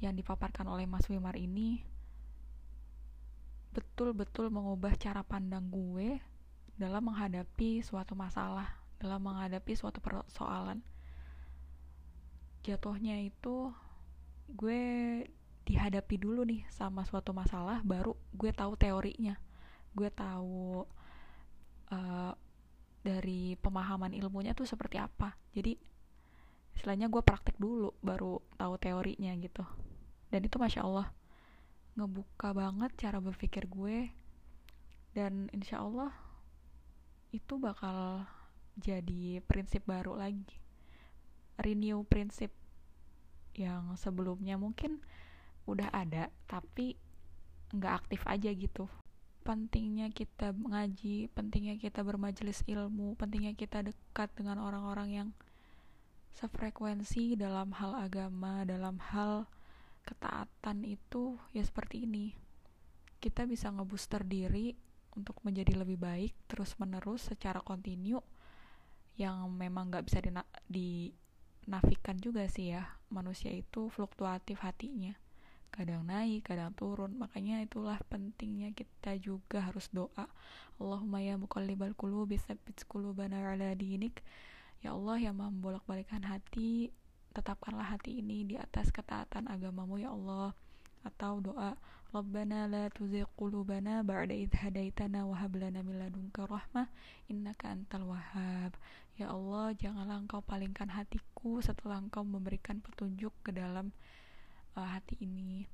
yang 0.00 0.16
dipaparkan 0.16 0.64
oleh 0.64 0.88
Mas 0.88 1.04
Wimar 1.12 1.36
ini 1.36 1.84
betul-betul 3.70 4.50
mengubah 4.50 4.98
cara 4.98 5.22
pandang 5.22 5.70
gue 5.70 6.18
dalam 6.74 7.12
menghadapi 7.12 7.84
suatu 7.84 8.16
masalah, 8.16 8.80
dalam 8.96 9.20
menghadapi 9.20 9.76
suatu 9.76 10.00
persoalan. 10.00 10.80
Jatuhnya 12.64 13.20
itu 13.20 13.70
gue 14.50 14.82
dihadapi 15.70 16.18
dulu 16.18 16.42
nih 16.42 16.66
sama 16.74 17.06
suatu 17.06 17.30
masalah, 17.30 17.78
baru 17.86 18.18
gue 18.34 18.50
tahu 18.50 18.74
teorinya, 18.74 19.38
gue 19.94 20.10
tahu 20.10 20.82
uh, 21.94 22.32
dari 23.06 23.54
pemahaman 23.62 24.10
ilmunya 24.10 24.50
tuh 24.50 24.66
seperti 24.66 24.98
apa. 24.98 25.38
Jadi 25.54 25.78
istilahnya 26.74 27.06
gue 27.06 27.22
praktek 27.22 27.54
dulu, 27.54 27.94
baru 28.02 28.42
tahu 28.58 28.74
teorinya 28.82 29.30
gitu. 29.38 29.62
Dan 30.26 30.42
itu 30.42 30.58
masya 30.58 30.82
Allah 30.82 31.06
ngebuka 31.94 32.50
banget 32.50 32.90
cara 32.98 33.18
berpikir 33.22 33.66
gue 33.70 34.10
dan 35.10 35.50
insya 35.50 35.82
Allah 35.82 36.14
itu 37.34 37.58
bakal 37.58 38.26
jadi 38.78 39.42
prinsip 39.46 39.82
baru 39.86 40.14
lagi 40.14 40.54
renew 41.58 42.06
prinsip 42.06 42.54
yang 43.58 43.98
sebelumnya 43.98 44.54
mungkin 44.54 45.02
udah 45.68 45.92
ada 45.92 46.32
tapi 46.48 46.96
nggak 47.70 47.94
aktif 48.04 48.20
aja 48.26 48.50
gitu. 48.50 48.90
Pentingnya 49.40 50.12
kita 50.12 50.52
mengaji 50.52 51.32
pentingnya 51.32 51.80
kita 51.80 52.04
bermajelis 52.04 52.60
ilmu 52.68 53.16
pentingnya 53.16 53.56
kita 53.56 53.80
dekat 53.80 54.28
dengan 54.36 54.60
orang-orang 54.60 55.08
yang 55.10 55.28
sefrekuensi 56.36 57.34
dalam 57.34 57.74
hal 57.74 57.96
agama 57.98 58.62
dalam 58.68 59.00
hal 59.00 59.48
ketaatan 60.04 60.84
itu 60.86 61.40
ya 61.54 61.64
seperti 61.64 62.04
ini. 62.04 62.36
Kita 63.20 63.44
bisa 63.44 63.72
ngebooster 63.72 64.24
diri 64.24 64.76
untuk 65.16 65.40
menjadi 65.42 65.76
lebih 65.76 65.98
baik 66.00 66.32
terus 66.46 66.76
menerus 66.78 67.32
secara 67.32 67.60
kontinu 67.60 68.22
yang 69.18 69.50
memang 69.52 69.92
nggak 69.92 70.04
bisa 70.08 70.18
dina 70.24 70.42
dinafikan 70.68 72.16
juga 72.20 72.44
sih 72.48 72.76
ya. 72.76 72.98
Manusia 73.10 73.50
itu 73.50 73.90
fluktuatif 73.90 74.62
hatinya 74.62 75.16
kadang 75.80 76.04
naik 76.04 76.44
kadang 76.44 76.76
turun. 76.76 77.16
Makanya 77.16 77.64
itulah 77.64 77.96
pentingnya 78.12 78.76
kita 78.76 79.16
juga 79.16 79.64
harus 79.64 79.88
doa. 79.88 80.28
Allahumma 80.76 81.24
ya 81.24 81.40
muqallibal 81.40 81.96
qulubi 81.96 82.36
tsabbit 82.36 82.84
qulubana 82.84 83.40
ala 83.40 83.72
dinik. 83.72 84.20
Ya 84.84 84.92
Allah 84.92 85.16
yang 85.16 85.40
membolak-balikan 85.40 86.28
hati 86.28 86.92
tetapkanlah 87.32 87.96
hati 87.96 88.20
ini 88.20 88.44
di 88.44 88.60
atas 88.60 88.92
ketaatan 88.92 89.48
agamamu 89.48 89.96
ya 89.96 90.12
Allah. 90.12 90.52
Atau 91.00 91.40
doa 91.40 91.80
Rabbana 92.10 92.66
la 92.66 92.90
tuzigh 92.90 93.24
qulubana 93.38 94.02
ba'da 94.02 94.34
idh 94.34 94.50
hadaitana 94.50 95.30
wa 95.30 95.38
hab 95.38 95.54
lana 95.54 95.80
min 95.80 95.94
ladunka 95.94 96.42
rahmah 96.42 96.90
innaka 97.30 97.70
antal 97.70 98.04
wahhab. 98.10 98.74
Ya 99.14 99.30
Allah, 99.30 99.70
janganlah 99.78 100.18
Engkau 100.18 100.42
palingkan 100.42 100.90
hatiku 100.90 101.62
setelah 101.62 102.02
Engkau 102.02 102.26
memberikan 102.26 102.82
petunjuk 102.82 103.30
ke 103.46 103.54
dalam 103.54 103.94
uh, 104.76 104.88
hati 104.98 105.18
ini. 105.22 105.66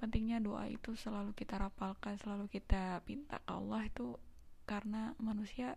Pentingnya 0.00 0.40
doa 0.40 0.64
itu 0.66 0.96
selalu 0.96 1.36
kita 1.36 1.60
rapalkan, 1.60 2.16
selalu 2.16 2.48
kita 2.48 3.04
minta 3.04 3.36
ke 3.44 3.50
Allah 3.52 3.84
itu 3.84 4.16
karena 4.64 5.12
manusia 5.20 5.76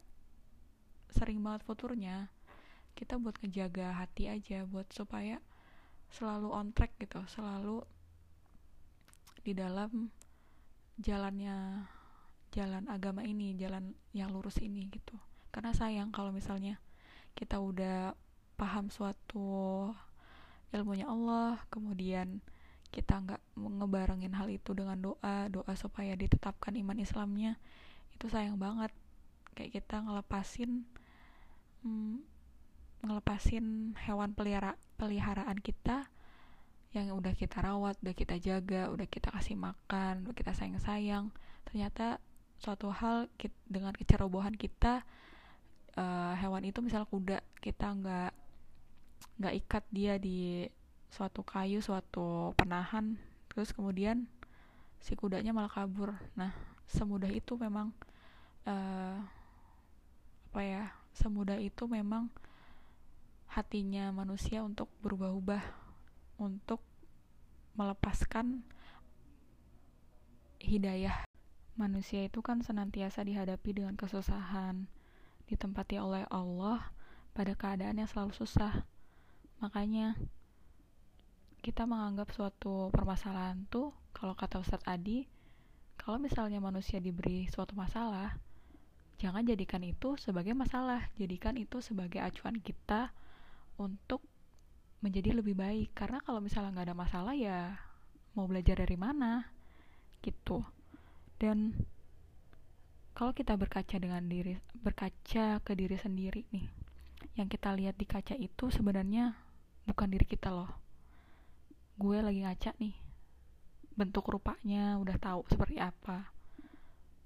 sering 1.12 1.44
banget 1.44 1.68
futurnya. 1.68 2.32
Kita 2.96 3.20
buat 3.20 3.36
ngejaga 3.42 4.00
hati 4.00 4.30
aja 4.30 4.64
buat 4.64 4.88
supaya 4.94 5.42
selalu 6.14 6.50
on 6.54 6.72
track 6.72 6.96
gitu, 7.02 7.20
selalu 7.28 7.84
di 9.44 9.52
dalam 9.52 10.08
jalannya 10.96 11.84
jalan 12.54 12.86
agama 12.86 13.26
ini 13.26 13.58
jalan 13.58 13.98
yang 14.14 14.30
lurus 14.30 14.62
ini 14.62 14.86
gitu 14.94 15.18
karena 15.50 15.74
sayang 15.74 16.14
kalau 16.14 16.30
misalnya 16.30 16.78
kita 17.34 17.58
udah 17.58 18.14
paham 18.56 18.94
suatu 18.94 19.90
ilmunya 20.70 21.10
Allah 21.10 21.58
kemudian 21.74 22.46
kita 22.93 23.17
nggak 23.25 23.41
ngebarengin 23.58 24.38
hal 24.38 24.53
itu 24.53 24.77
dengan 24.77 25.01
doa 25.01 25.49
doa 25.49 25.73
supaya 25.73 26.13
ditetapkan 26.13 26.77
iman 26.77 27.01
Islamnya 27.01 27.58
itu 28.13 28.29
sayang 28.29 28.62
banget. 28.62 28.93
Kayak 29.58 29.82
kita 29.82 30.06
ngelepasin 30.06 30.86
hmm, 31.82 32.21
ngelepasin 33.01 33.97
hewan 34.06 34.38
pelihara 34.38 34.77
peliharaan 34.95 35.58
kita 35.58 36.06
yang 36.93 37.10
udah 37.17 37.34
kita 37.34 37.58
rawat, 37.58 37.97
udah 38.06 38.13
kita 38.13 38.38
jaga, 38.38 38.93
udah 38.93 39.10
kita 39.10 39.34
kasih 39.34 39.58
makan, 39.58 40.29
udah 40.29 40.36
kita 40.38 40.53
sayang-sayang, 40.53 41.34
ternyata 41.65 42.21
suatu 42.62 42.93
hal 42.93 43.25
kita, 43.34 43.58
dengan 43.65 43.97
kecerobohan 43.97 44.53
kita 44.53 45.01
uh, 45.97 46.34
hewan 46.38 46.63
itu 46.69 46.79
misal 46.86 47.10
kuda 47.10 47.41
kita 47.60 47.97
nggak 47.97 48.32
nggak 49.41 49.53
ikat 49.65 49.84
dia 49.89 50.13
di 50.21 50.69
suatu 51.13 51.45
kayu, 51.45 51.78
suatu 51.78 52.58
penahan, 52.58 53.21
terus 53.54 53.69
kemudian 53.69 54.26
si 54.97 55.13
kudanya 55.13 55.54
malah 55.54 55.69
kabur. 55.69 56.17
Nah 56.34 56.49
semudah 56.89 57.30
itu 57.30 57.54
memang 57.56 57.93
uh, 58.65 59.21
apa 60.54 60.62
ya 60.62 60.84
semudah 61.13 61.58
itu 61.62 61.86
memang 61.89 62.30
hatinya 63.49 64.10
manusia 64.10 64.65
untuk 64.65 64.89
berubah-ubah 65.06 65.62
untuk 66.41 66.82
melepaskan 67.78 68.65
hidayah 70.62 71.26
manusia 71.73 72.26
itu 72.26 72.41
kan 72.45 72.62
senantiasa 72.62 73.26
dihadapi 73.26 73.73
dengan 73.73 73.97
kesusahan 73.97 74.86
ditempati 75.49 75.97
oleh 75.97 76.26
Allah 76.30 76.93
pada 77.34 77.58
keadaan 77.58 77.97
yang 77.97 78.10
selalu 78.10 78.34
susah 78.38 78.86
makanya 79.58 80.13
kita 81.63 81.88
menganggap 81.88 82.30
suatu 82.36 82.91
permasalahan 82.91 83.63
tuh 83.71 83.95
kalau 84.12 84.36
kata 84.36 84.60
Ustadz 84.60 84.84
Adi 84.84 85.23
kalau 85.95 86.19
misalnya 86.19 86.60
manusia 86.60 86.99
diberi 86.99 87.47
suatu 87.47 87.71
masalah 87.73 88.36
jangan 89.23 89.47
jadikan 89.47 89.80
itu 89.88 90.19
sebagai 90.19 90.52
masalah. 90.52 91.08
Jadikan 91.15 91.56
itu 91.56 91.80
sebagai 91.80 92.19
acuan 92.19 92.60
kita 92.60 93.15
untuk 93.80 94.19
menjadi 94.99 95.39
lebih 95.39 95.56
baik. 95.56 95.95
Karena 95.95 96.19
kalau 96.19 96.43
misalnya 96.43 96.76
nggak 96.76 96.88
ada 96.91 96.97
masalah 96.97 97.32
ya 97.32 97.80
mau 98.36 98.43
belajar 98.52 98.84
dari 98.84 98.99
mana? 98.99 99.47
Gitu. 100.19 100.60
Dan 101.39 101.71
kalau 103.15 103.32
kita 103.32 103.56
berkaca 103.56 103.95
dengan 103.95 104.28
diri 104.28 104.60
berkaca 104.76 105.63
ke 105.63 105.71
diri 105.78 105.95
sendiri 105.95 106.49
nih 106.49 106.65
yang 107.38 107.45
kita 107.45 107.69
lihat 107.78 107.93
di 107.93 108.10
kaca 108.10 108.34
itu 108.34 108.73
sebenarnya 108.73 109.38
bukan 109.86 110.10
diri 110.10 110.26
kita 110.26 110.49
loh 110.49 110.83
gue 111.93 112.17
lagi 112.19 112.41
ngaca 112.41 112.73
nih 112.82 112.95
bentuk 113.93 114.25
rupanya 114.25 114.97
udah 114.97 115.17
tahu 115.21 115.45
seperti 115.49 115.77
apa. 115.77 116.34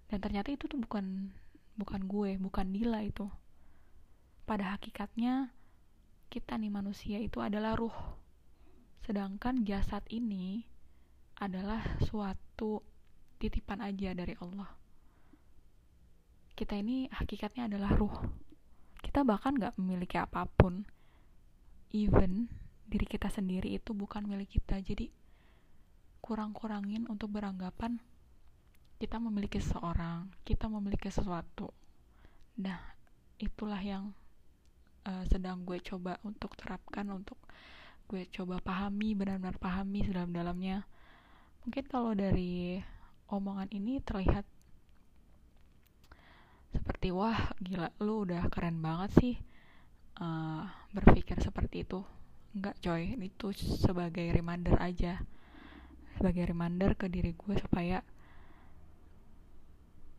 Dan 0.07 0.19
ternyata 0.19 0.51
itu 0.51 0.67
tuh 0.67 0.79
bukan 0.79 1.31
bukan 1.79 2.01
gue 2.07 2.35
bukan 2.39 2.67
Dila 2.71 3.03
itu. 3.03 3.27
Pada 4.47 4.75
hakikatnya 4.75 5.51
kita 6.27 6.59
nih 6.59 6.71
manusia 6.71 7.19
itu 7.19 7.39
adalah 7.39 7.75
ruh. 7.79 7.95
Sedangkan 9.03 9.63
jasad 9.63 10.03
ini 10.11 10.67
adalah 11.39 11.83
suatu 12.03 12.83
titipan 13.39 13.79
aja 13.79 14.11
dari 14.11 14.35
Allah. 14.43 14.67
Kita 16.57 16.73
ini 16.75 17.07
hakikatnya 17.07 17.71
adalah 17.71 17.95
ruh. 17.95 18.17
Kita 18.99 19.21
bahkan 19.23 19.55
gak 19.55 19.77
memiliki 19.79 20.17
apa 20.19 20.49
pun 20.49 20.83
even 21.93 22.51
diri 22.87 23.03
kita 23.03 23.27
sendiri 23.27 23.75
itu 23.75 23.91
bukan 23.91 24.23
milik 24.23 24.57
kita. 24.59 24.79
Jadi 24.79 25.11
kurang-kurangin 26.23 27.07
untuk 27.07 27.31
beranggapan 27.35 27.99
kita 28.97 29.21
memiliki 29.21 29.61
seseorang 29.61 30.27
kita 30.41 30.65
memiliki 30.65 31.13
sesuatu. 31.13 31.69
Nah 32.57 32.81
itulah 33.37 33.77
yang 33.77 34.09
uh, 35.05 35.23
sedang 35.29 35.61
gue 35.61 35.77
coba 35.85 36.17
untuk 36.25 36.57
terapkan 36.57 37.05
untuk 37.13 37.37
gue 38.09 38.25
coba 38.33 38.57
pahami 38.63 39.13
benar-benar 39.13 39.61
pahami 39.61 40.01
sedalam-dalamnya. 40.01 40.87
Mungkin 41.67 41.85
kalau 41.91 42.17
dari 42.17 42.81
omongan 43.29 43.69
ini 43.69 43.99
terlihat 44.01 44.47
seperti 46.71 47.11
wah 47.11 47.51
gila 47.59 47.91
lu 48.03 48.27
udah 48.27 48.47
keren 48.51 48.79
banget 48.83 49.11
sih 49.19 49.35
uh, 50.19 50.63
berpikir 50.91 51.39
seperti 51.39 51.83
itu 51.87 52.03
enggak 52.57 52.77
coy. 52.81 53.13
Itu 53.21 53.53
sebagai 53.53 54.25
reminder 54.33 54.75
aja. 54.81 55.21
Sebagai 56.17 56.49
reminder 56.49 56.97
ke 56.97 57.05
diri 57.05 57.37
gue 57.37 57.55
supaya 57.61 58.01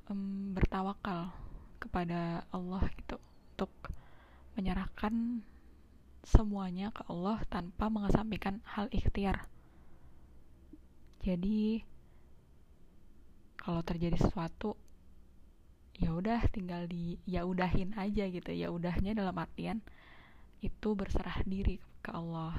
um, 0.07 0.55
bertawakal 0.55 1.35
kepada 1.83 2.47
Allah 2.55 2.87
gitu. 2.95 3.19
Untuk 3.59 3.73
menyerahkan 4.55 5.43
semuanya 6.23 6.95
ke 6.95 7.03
Allah 7.11 7.43
tanpa 7.51 7.91
mengesampingkan 7.91 8.63
hal 8.63 8.87
ikhtiar. 8.95 9.51
Jadi 11.27 11.83
kalau 13.59 13.83
terjadi 13.83 14.15
sesuatu 14.17 14.79
ya 15.99 16.15
udah 16.15 16.47
tinggal 16.55 16.87
di 16.87 17.19
ya 17.27 17.43
udahin 17.43 17.91
aja 17.99 18.31
gitu. 18.31 18.55
Ya 18.55 18.71
udahnya 18.71 19.19
dalam 19.19 19.35
artian 19.35 19.83
itu 20.63 20.95
berserah 20.95 21.43
diri 21.47 21.79
ke 22.03 22.11
Allah 22.15 22.55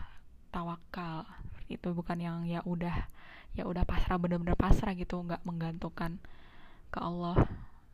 tawakal. 0.50 1.26
Itu 1.70 1.94
bukan 1.94 2.18
yang 2.18 2.38
ya 2.46 2.66
udah 2.66 3.08
ya 3.58 3.66
udah 3.66 3.86
pasrah 3.86 4.18
bener-bener 4.22 4.58
pasrah 4.58 4.94
gitu 4.94 5.22
nggak 5.22 5.46
menggantungkan 5.46 6.18
ke 6.90 7.00
Allah. 7.02 7.38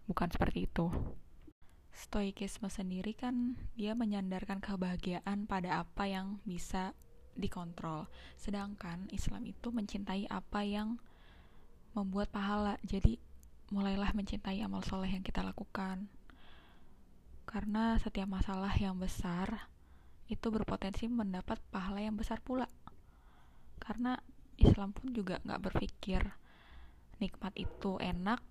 Bukan 0.06 0.30
seperti 0.32 0.70
itu. 0.70 0.92
Stoikisme 1.96 2.68
sendiri 2.68 3.16
kan 3.16 3.56
dia 3.80 3.96
menyandarkan 3.96 4.60
kebahagiaan 4.60 5.48
pada 5.48 5.82
apa 5.82 6.06
yang 6.06 6.44
bisa 6.44 6.92
dikontrol. 7.36 8.08
Sedangkan 8.40 9.08
Islam 9.12 9.48
itu 9.48 9.72
mencintai 9.72 10.28
apa 10.32 10.64
yang 10.64 11.00
membuat 11.96 12.32
pahala. 12.32 12.76
Jadi 12.84 13.20
mulailah 13.72 14.12
mencintai 14.12 14.62
amal 14.62 14.84
soleh 14.84 15.10
yang 15.10 15.24
kita 15.24 15.42
lakukan. 15.42 16.08
Karena 17.48 17.96
setiap 18.02 18.28
masalah 18.28 18.74
yang 18.76 19.00
besar 19.00 19.72
itu 20.26 20.48
berpotensi 20.50 21.06
mendapat 21.06 21.62
pahala 21.70 22.02
yang 22.02 22.18
besar 22.18 22.42
pula. 22.42 22.66
Karena 23.78 24.18
Islam 24.58 24.96
pun 24.96 25.14
juga 25.14 25.38
nggak 25.44 25.62
berpikir 25.70 26.22
nikmat 27.22 27.56
itu 27.56 27.96
enak 28.00 28.42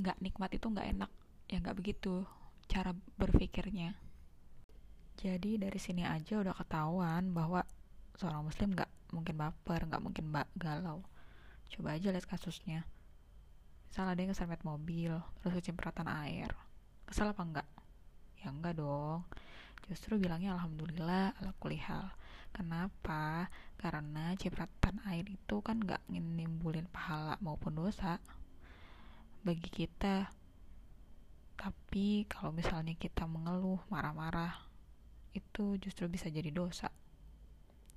nggak 0.00 0.18
nikmat 0.24 0.50
itu 0.56 0.66
nggak 0.72 0.88
enak. 0.96 1.10
Ya 1.52 1.60
nggak 1.60 1.76
begitu 1.76 2.24
cara 2.64 2.96
berpikirnya. 3.20 3.92
Jadi 5.20 5.60
dari 5.60 5.76
sini 5.76 6.08
aja 6.08 6.40
udah 6.40 6.56
ketahuan 6.56 7.36
bahwa 7.36 7.60
seorang 8.16 8.48
muslim 8.48 8.72
nggak 8.72 8.88
mungkin 9.12 9.36
baper 9.36 9.84
nggak 9.84 10.02
mungkin 10.02 10.32
mbak 10.32 10.48
galau. 10.56 11.04
Coba 11.68 12.00
aja 12.00 12.08
lihat 12.08 12.24
kasusnya. 12.24 12.88
Misalnya 13.92 14.16
ada 14.16 14.20
yang 14.24 14.32
keserempet 14.32 14.64
mobil 14.64 15.12
terus 15.44 15.54
kecipratan 15.60 16.08
air. 16.08 16.48
Kesal 17.04 17.36
apa 17.36 17.44
enggak 17.44 17.68
ya 18.42 18.50
enggak 18.50 18.74
dong 18.74 19.22
justru 19.90 20.18
bilangnya 20.18 20.54
alhamdulillah 20.54 21.34
ala 21.40 21.52
kulihal 21.58 22.12
kenapa? 22.52 23.48
Karena 23.80 24.36
cipratan 24.36 25.02
air 25.08 25.26
itu 25.26 25.58
kan 25.64 25.80
gak 25.82 26.04
nimbulin 26.12 26.86
pahala 26.86 27.40
maupun 27.40 27.74
dosa 27.74 28.20
bagi 29.42 29.66
kita. 29.72 30.30
Tapi 31.58 32.28
kalau 32.30 32.54
misalnya 32.54 32.94
kita 32.94 33.26
mengeluh 33.26 33.80
marah-marah 33.90 34.54
itu 35.32 35.80
justru 35.80 36.06
bisa 36.06 36.28
jadi 36.28 36.52
dosa. 36.52 36.92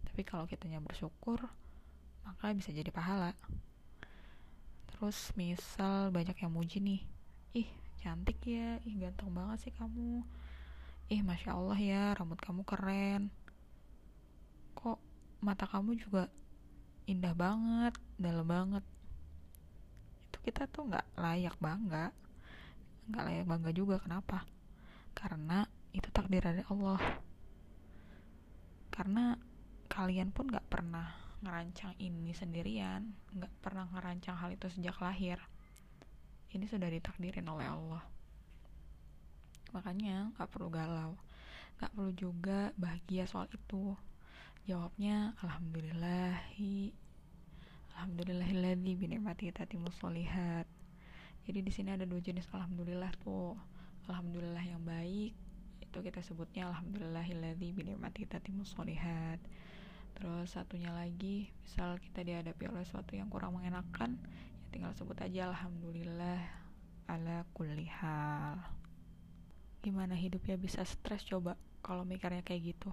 Tapi 0.07 0.21
kalau 0.23 0.47
kitanya 0.47 0.79
bersyukur 0.81 1.43
maka 2.25 2.49
bisa 2.57 2.73
jadi 2.73 2.89
pahala. 2.89 3.37
Terus 4.89 5.35
misal 5.37 6.09
banyak 6.09 6.39
yang 6.39 6.49
muji 6.55 6.81
nih 6.81 7.01
ih 7.55 7.69
cantik 7.99 8.39
ya 8.47 8.79
ih 8.83 8.95
ganteng 8.99 9.31
banget 9.31 9.69
sih 9.69 9.73
kamu 9.75 10.23
ih 11.05 11.21
masya 11.21 11.53
Allah 11.53 11.77
ya 11.77 12.03
rambut 12.17 12.41
kamu 12.41 12.65
keren. 12.65 13.29
Kok 14.73 14.97
mata 15.45 15.69
kamu 15.69 15.93
juga 16.01 16.33
indah 17.05 17.37
banget 17.37 17.93
dalam 18.17 18.47
banget. 18.49 18.85
Itu 20.29 20.37
kita 20.41 20.65
tuh 20.65 20.89
nggak 20.89 21.05
layak 21.13 21.55
bangga. 21.61 22.09
Nggak 23.05 23.23
layak 23.29 23.45
bangga 23.45 23.71
juga 23.71 23.95
kenapa? 24.01 24.49
Karena 25.13 25.61
itu 25.93 26.09
takdir 26.09 26.41
dari 26.41 26.65
Allah. 26.73 27.01
Karena 28.89 29.37
kalian 29.85 30.33
pun 30.33 30.49
nggak 30.49 30.65
pernah 30.65 31.21
ngerancang 31.45 31.93
ini 32.01 32.33
sendirian 32.33 33.13
nggak 33.37 33.53
pernah 33.61 33.85
ngerancang 33.93 34.33
hal 34.41 34.49
itu 34.57 34.65
sejak 34.73 34.97
lahir. 34.97 35.37
Ini 36.49 36.65
sudah 36.65 36.89
ditakdirin 36.89 37.45
oleh 37.45 37.69
Allah 37.69 38.14
makanya 39.75 40.31
nggak 40.39 40.47
perlu 40.47 40.71
galau 40.71 41.19
nggak 41.75 41.91
perlu 41.91 42.11
juga 42.15 42.71
bahagia 42.79 43.27
soal 43.27 43.51
itu. 43.51 43.99
Jawabnya 44.63 45.35
alhamdulillahi 45.43 46.95
alhamdulillahilladzi 47.93 48.91
binikmati 48.95 49.51
tatimu 49.51 49.91
solihat 49.91 50.65
jadi 51.45 51.59
di 51.61 51.69
sini 51.69 51.93
ada 51.93 52.07
dua 52.07 52.17
jenis 52.23 52.49
alhamdulillah 52.49 53.11
tuh. 53.21 53.53
Alhamdulillah 54.09 54.61
yang 54.65 54.81
baik 54.85 55.33
itu 55.81 55.97
kita 55.99 56.21
sebutnya 56.21 56.69
alhamdulillahilladzi 56.69 57.73
binikmati 57.73 58.25
tatimu 58.29 58.63
solihat 58.65 59.41
terus 60.15 60.55
satunya 60.55 60.93
lagi 60.95 61.51
misal 61.65 61.99
kita 61.99 62.23
dihadapi 62.23 62.71
oleh 62.71 62.87
sesuatu 62.87 63.17
yang 63.17 63.27
kurang 63.27 63.57
mengenakan 63.57 64.15
ya 64.15 64.45
tinggal 64.75 64.91
sebut 64.91 65.15
aja 65.23 65.55
alhamdulillah 65.55 66.43
ala 67.07 67.47
kulli 67.55 67.87
hal 67.87 68.59
gimana 69.85 70.17
hidupnya 70.17 70.57
bisa 70.57 70.81
stres? 70.81 71.21
Coba 71.29 71.53
kalau 71.85 72.01
mikirnya 72.01 72.41
kayak 72.41 72.73
gitu. 72.73 72.89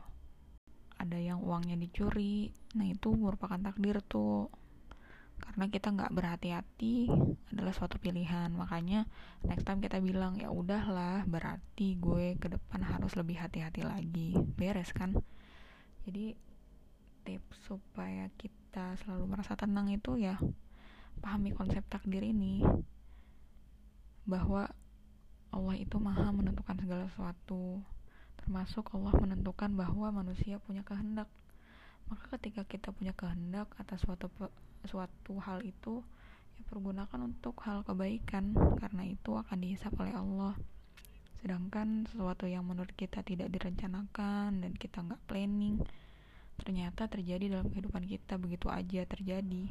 Ada 1.01 1.17
yang 1.17 1.41
uangnya 1.41 1.81
dicuri 1.81 2.53
nah 2.77 2.85
itu 2.85 3.17
merupakan 3.17 3.57
takdir 3.57 4.05
tuh. 4.05 4.53
Karena 5.41 5.67
kita 5.73 5.91
nggak 5.91 6.13
berhati-hati 6.13 7.09
adalah 7.51 7.73
suatu 7.73 7.97
pilihan. 7.97 8.53
Makanya 8.53 9.09
next 9.49 9.65
time 9.65 9.81
kita 9.81 10.05
bilang 10.05 10.37
ya 10.37 10.53
udahlah 10.53 11.25
berarti 11.25 11.97
gue 11.97 12.37
ke 12.37 12.53
depan 12.53 12.85
harus 12.85 13.17
lebih 13.17 13.41
hati-hati 13.41 13.83
lagi. 13.83 14.37
Beres 14.37 14.93
kan? 14.93 15.17
Jadi 16.05 16.37
tips 17.25 17.57
supaya 17.71 18.29
kita 18.37 19.01
selalu 19.03 19.25
merasa 19.33 19.55
tenang 19.55 19.89
itu 19.89 20.19
ya 20.19 20.37
pahami 21.25 21.57
konsep 21.57 21.83
takdir 21.89 22.21
ini. 22.23 22.61
Bahwa 24.29 24.71
Allah 25.53 25.77
itu 25.77 26.01
maha 26.01 26.33
menentukan 26.33 26.81
segala 26.81 27.05
sesuatu. 27.13 27.85
Termasuk 28.41 28.89
Allah 28.97 29.13
menentukan 29.21 29.71
bahwa 29.77 30.09
manusia 30.11 30.57
punya 30.65 30.81
kehendak. 30.83 31.29
Maka 32.09 32.41
ketika 32.41 32.65
kita 32.65 32.89
punya 32.91 33.13
kehendak 33.13 33.69
atas 33.77 34.03
suatu 34.03 34.33
suatu 34.83 35.39
hal 35.39 35.63
itu 35.63 36.03
ya 36.59 36.63
pergunakan 36.67 37.21
untuk 37.23 37.55
hal 37.63 37.87
kebaikan 37.87 38.57
karena 38.81 39.07
itu 39.07 39.37
akan 39.37 39.59
dihisap 39.61 39.93
oleh 40.01 40.17
Allah. 40.17 40.57
Sedangkan 41.45 42.09
sesuatu 42.11 42.49
yang 42.49 42.65
menurut 42.67 42.93
kita 42.97 43.21
tidak 43.23 43.53
direncanakan 43.53 44.65
dan 44.65 44.73
kita 44.75 45.05
nggak 45.05 45.23
planning 45.29 45.79
ternyata 46.63 47.11
terjadi 47.11 47.59
dalam 47.59 47.73
kehidupan 47.73 48.07
kita 48.07 48.39
begitu 48.41 48.73
aja 48.73 49.05
terjadi. 49.05 49.69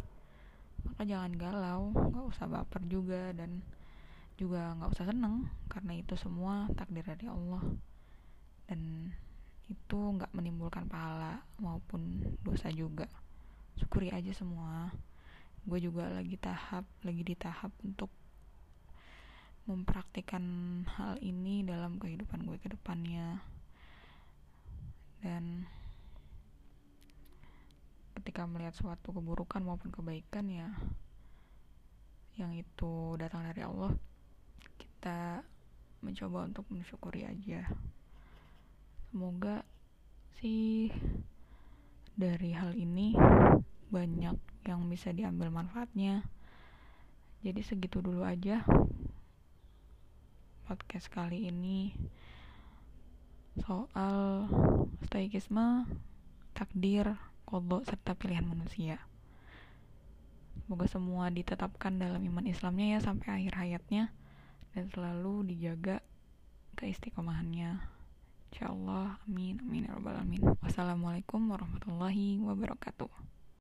Maka 0.81 1.01
jangan 1.05 1.31
galau 1.35 1.93
nggak 1.93 2.25
usah 2.25 2.47
baper 2.49 2.81
juga 2.89 3.31
dan 3.35 3.61
juga 4.41 4.73
nggak 4.73 4.89
usah 4.97 5.05
seneng 5.05 5.45
karena 5.69 5.93
itu 6.01 6.17
semua 6.17 6.65
takdir 6.73 7.05
dari 7.05 7.29
Allah. 7.29 7.61
Dan 8.65 9.13
itu 9.69 9.99
nggak 10.17 10.33
menimbulkan 10.33 10.89
pahala 10.89 11.45
maupun 11.61 12.25
dosa 12.41 12.73
juga. 12.73 13.05
Syukuri 13.77 14.09
aja 14.09 14.33
semua. 14.33 14.89
Gue 15.61 15.77
juga 15.77 16.09
lagi 16.09 16.41
tahap 16.41 16.89
lagi 17.05 17.21
di 17.21 17.37
tahap 17.37 17.69
untuk 17.85 18.09
mempraktikkan 19.69 20.41
hal 20.97 21.21
ini 21.21 21.61
dalam 21.61 22.01
kehidupan 22.01 22.41
gue 22.49 22.57
ke 22.57 22.73
depannya. 22.73 23.45
Dan 25.21 25.69
ketika 28.17 28.49
melihat 28.49 28.73
suatu 28.73 29.13
keburukan 29.13 29.61
maupun 29.61 29.93
kebaikan 29.93 30.49
ya 30.49 30.73
yang 32.39 32.57
itu 32.57 33.17
datang 33.21 33.45
dari 33.45 33.61
Allah 33.61 33.93
kita 35.01 35.41
mencoba 36.05 36.45
untuk 36.45 36.61
mensyukuri 36.69 37.25
aja. 37.25 37.65
Semoga 39.09 39.65
sih 40.37 40.93
dari 42.13 42.53
hal 42.53 42.77
ini 42.77 43.17
banyak 43.89 44.37
yang 44.69 44.81
bisa 44.85 45.09
diambil 45.09 45.49
manfaatnya. 45.49 46.21
Jadi 47.41 47.65
segitu 47.65 47.97
dulu 48.05 48.21
aja 48.21 48.61
podcast 50.69 51.09
kali 51.09 51.49
ini 51.49 51.97
soal 53.57 54.45
stoikisme 55.09 55.89
takdir 56.53 57.17
kodok 57.49 57.89
serta 57.89 58.13
pilihan 58.13 58.45
manusia. 58.45 59.01
Semoga 60.61 60.85
semua 60.85 61.33
ditetapkan 61.33 61.97
dalam 61.97 62.21
iman 62.21 62.45
Islamnya 62.45 62.93
ya 62.93 62.99
sampai 63.01 63.41
akhir 63.41 63.57
hayatnya 63.57 64.13
dan 64.71 64.91
selalu 64.91 65.47
dijaga 65.51 66.03
keistiqomahannya. 66.75 67.79
Insyaallah 68.51 69.23
amin 69.27 69.63
amin 69.63 69.87
ya 69.87 69.95
rabbal 69.95 70.19
alamin. 70.19 70.43
Wassalamualaikum 70.59 71.47
warahmatullahi 71.47 72.39
wabarakatuh 72.43 73.30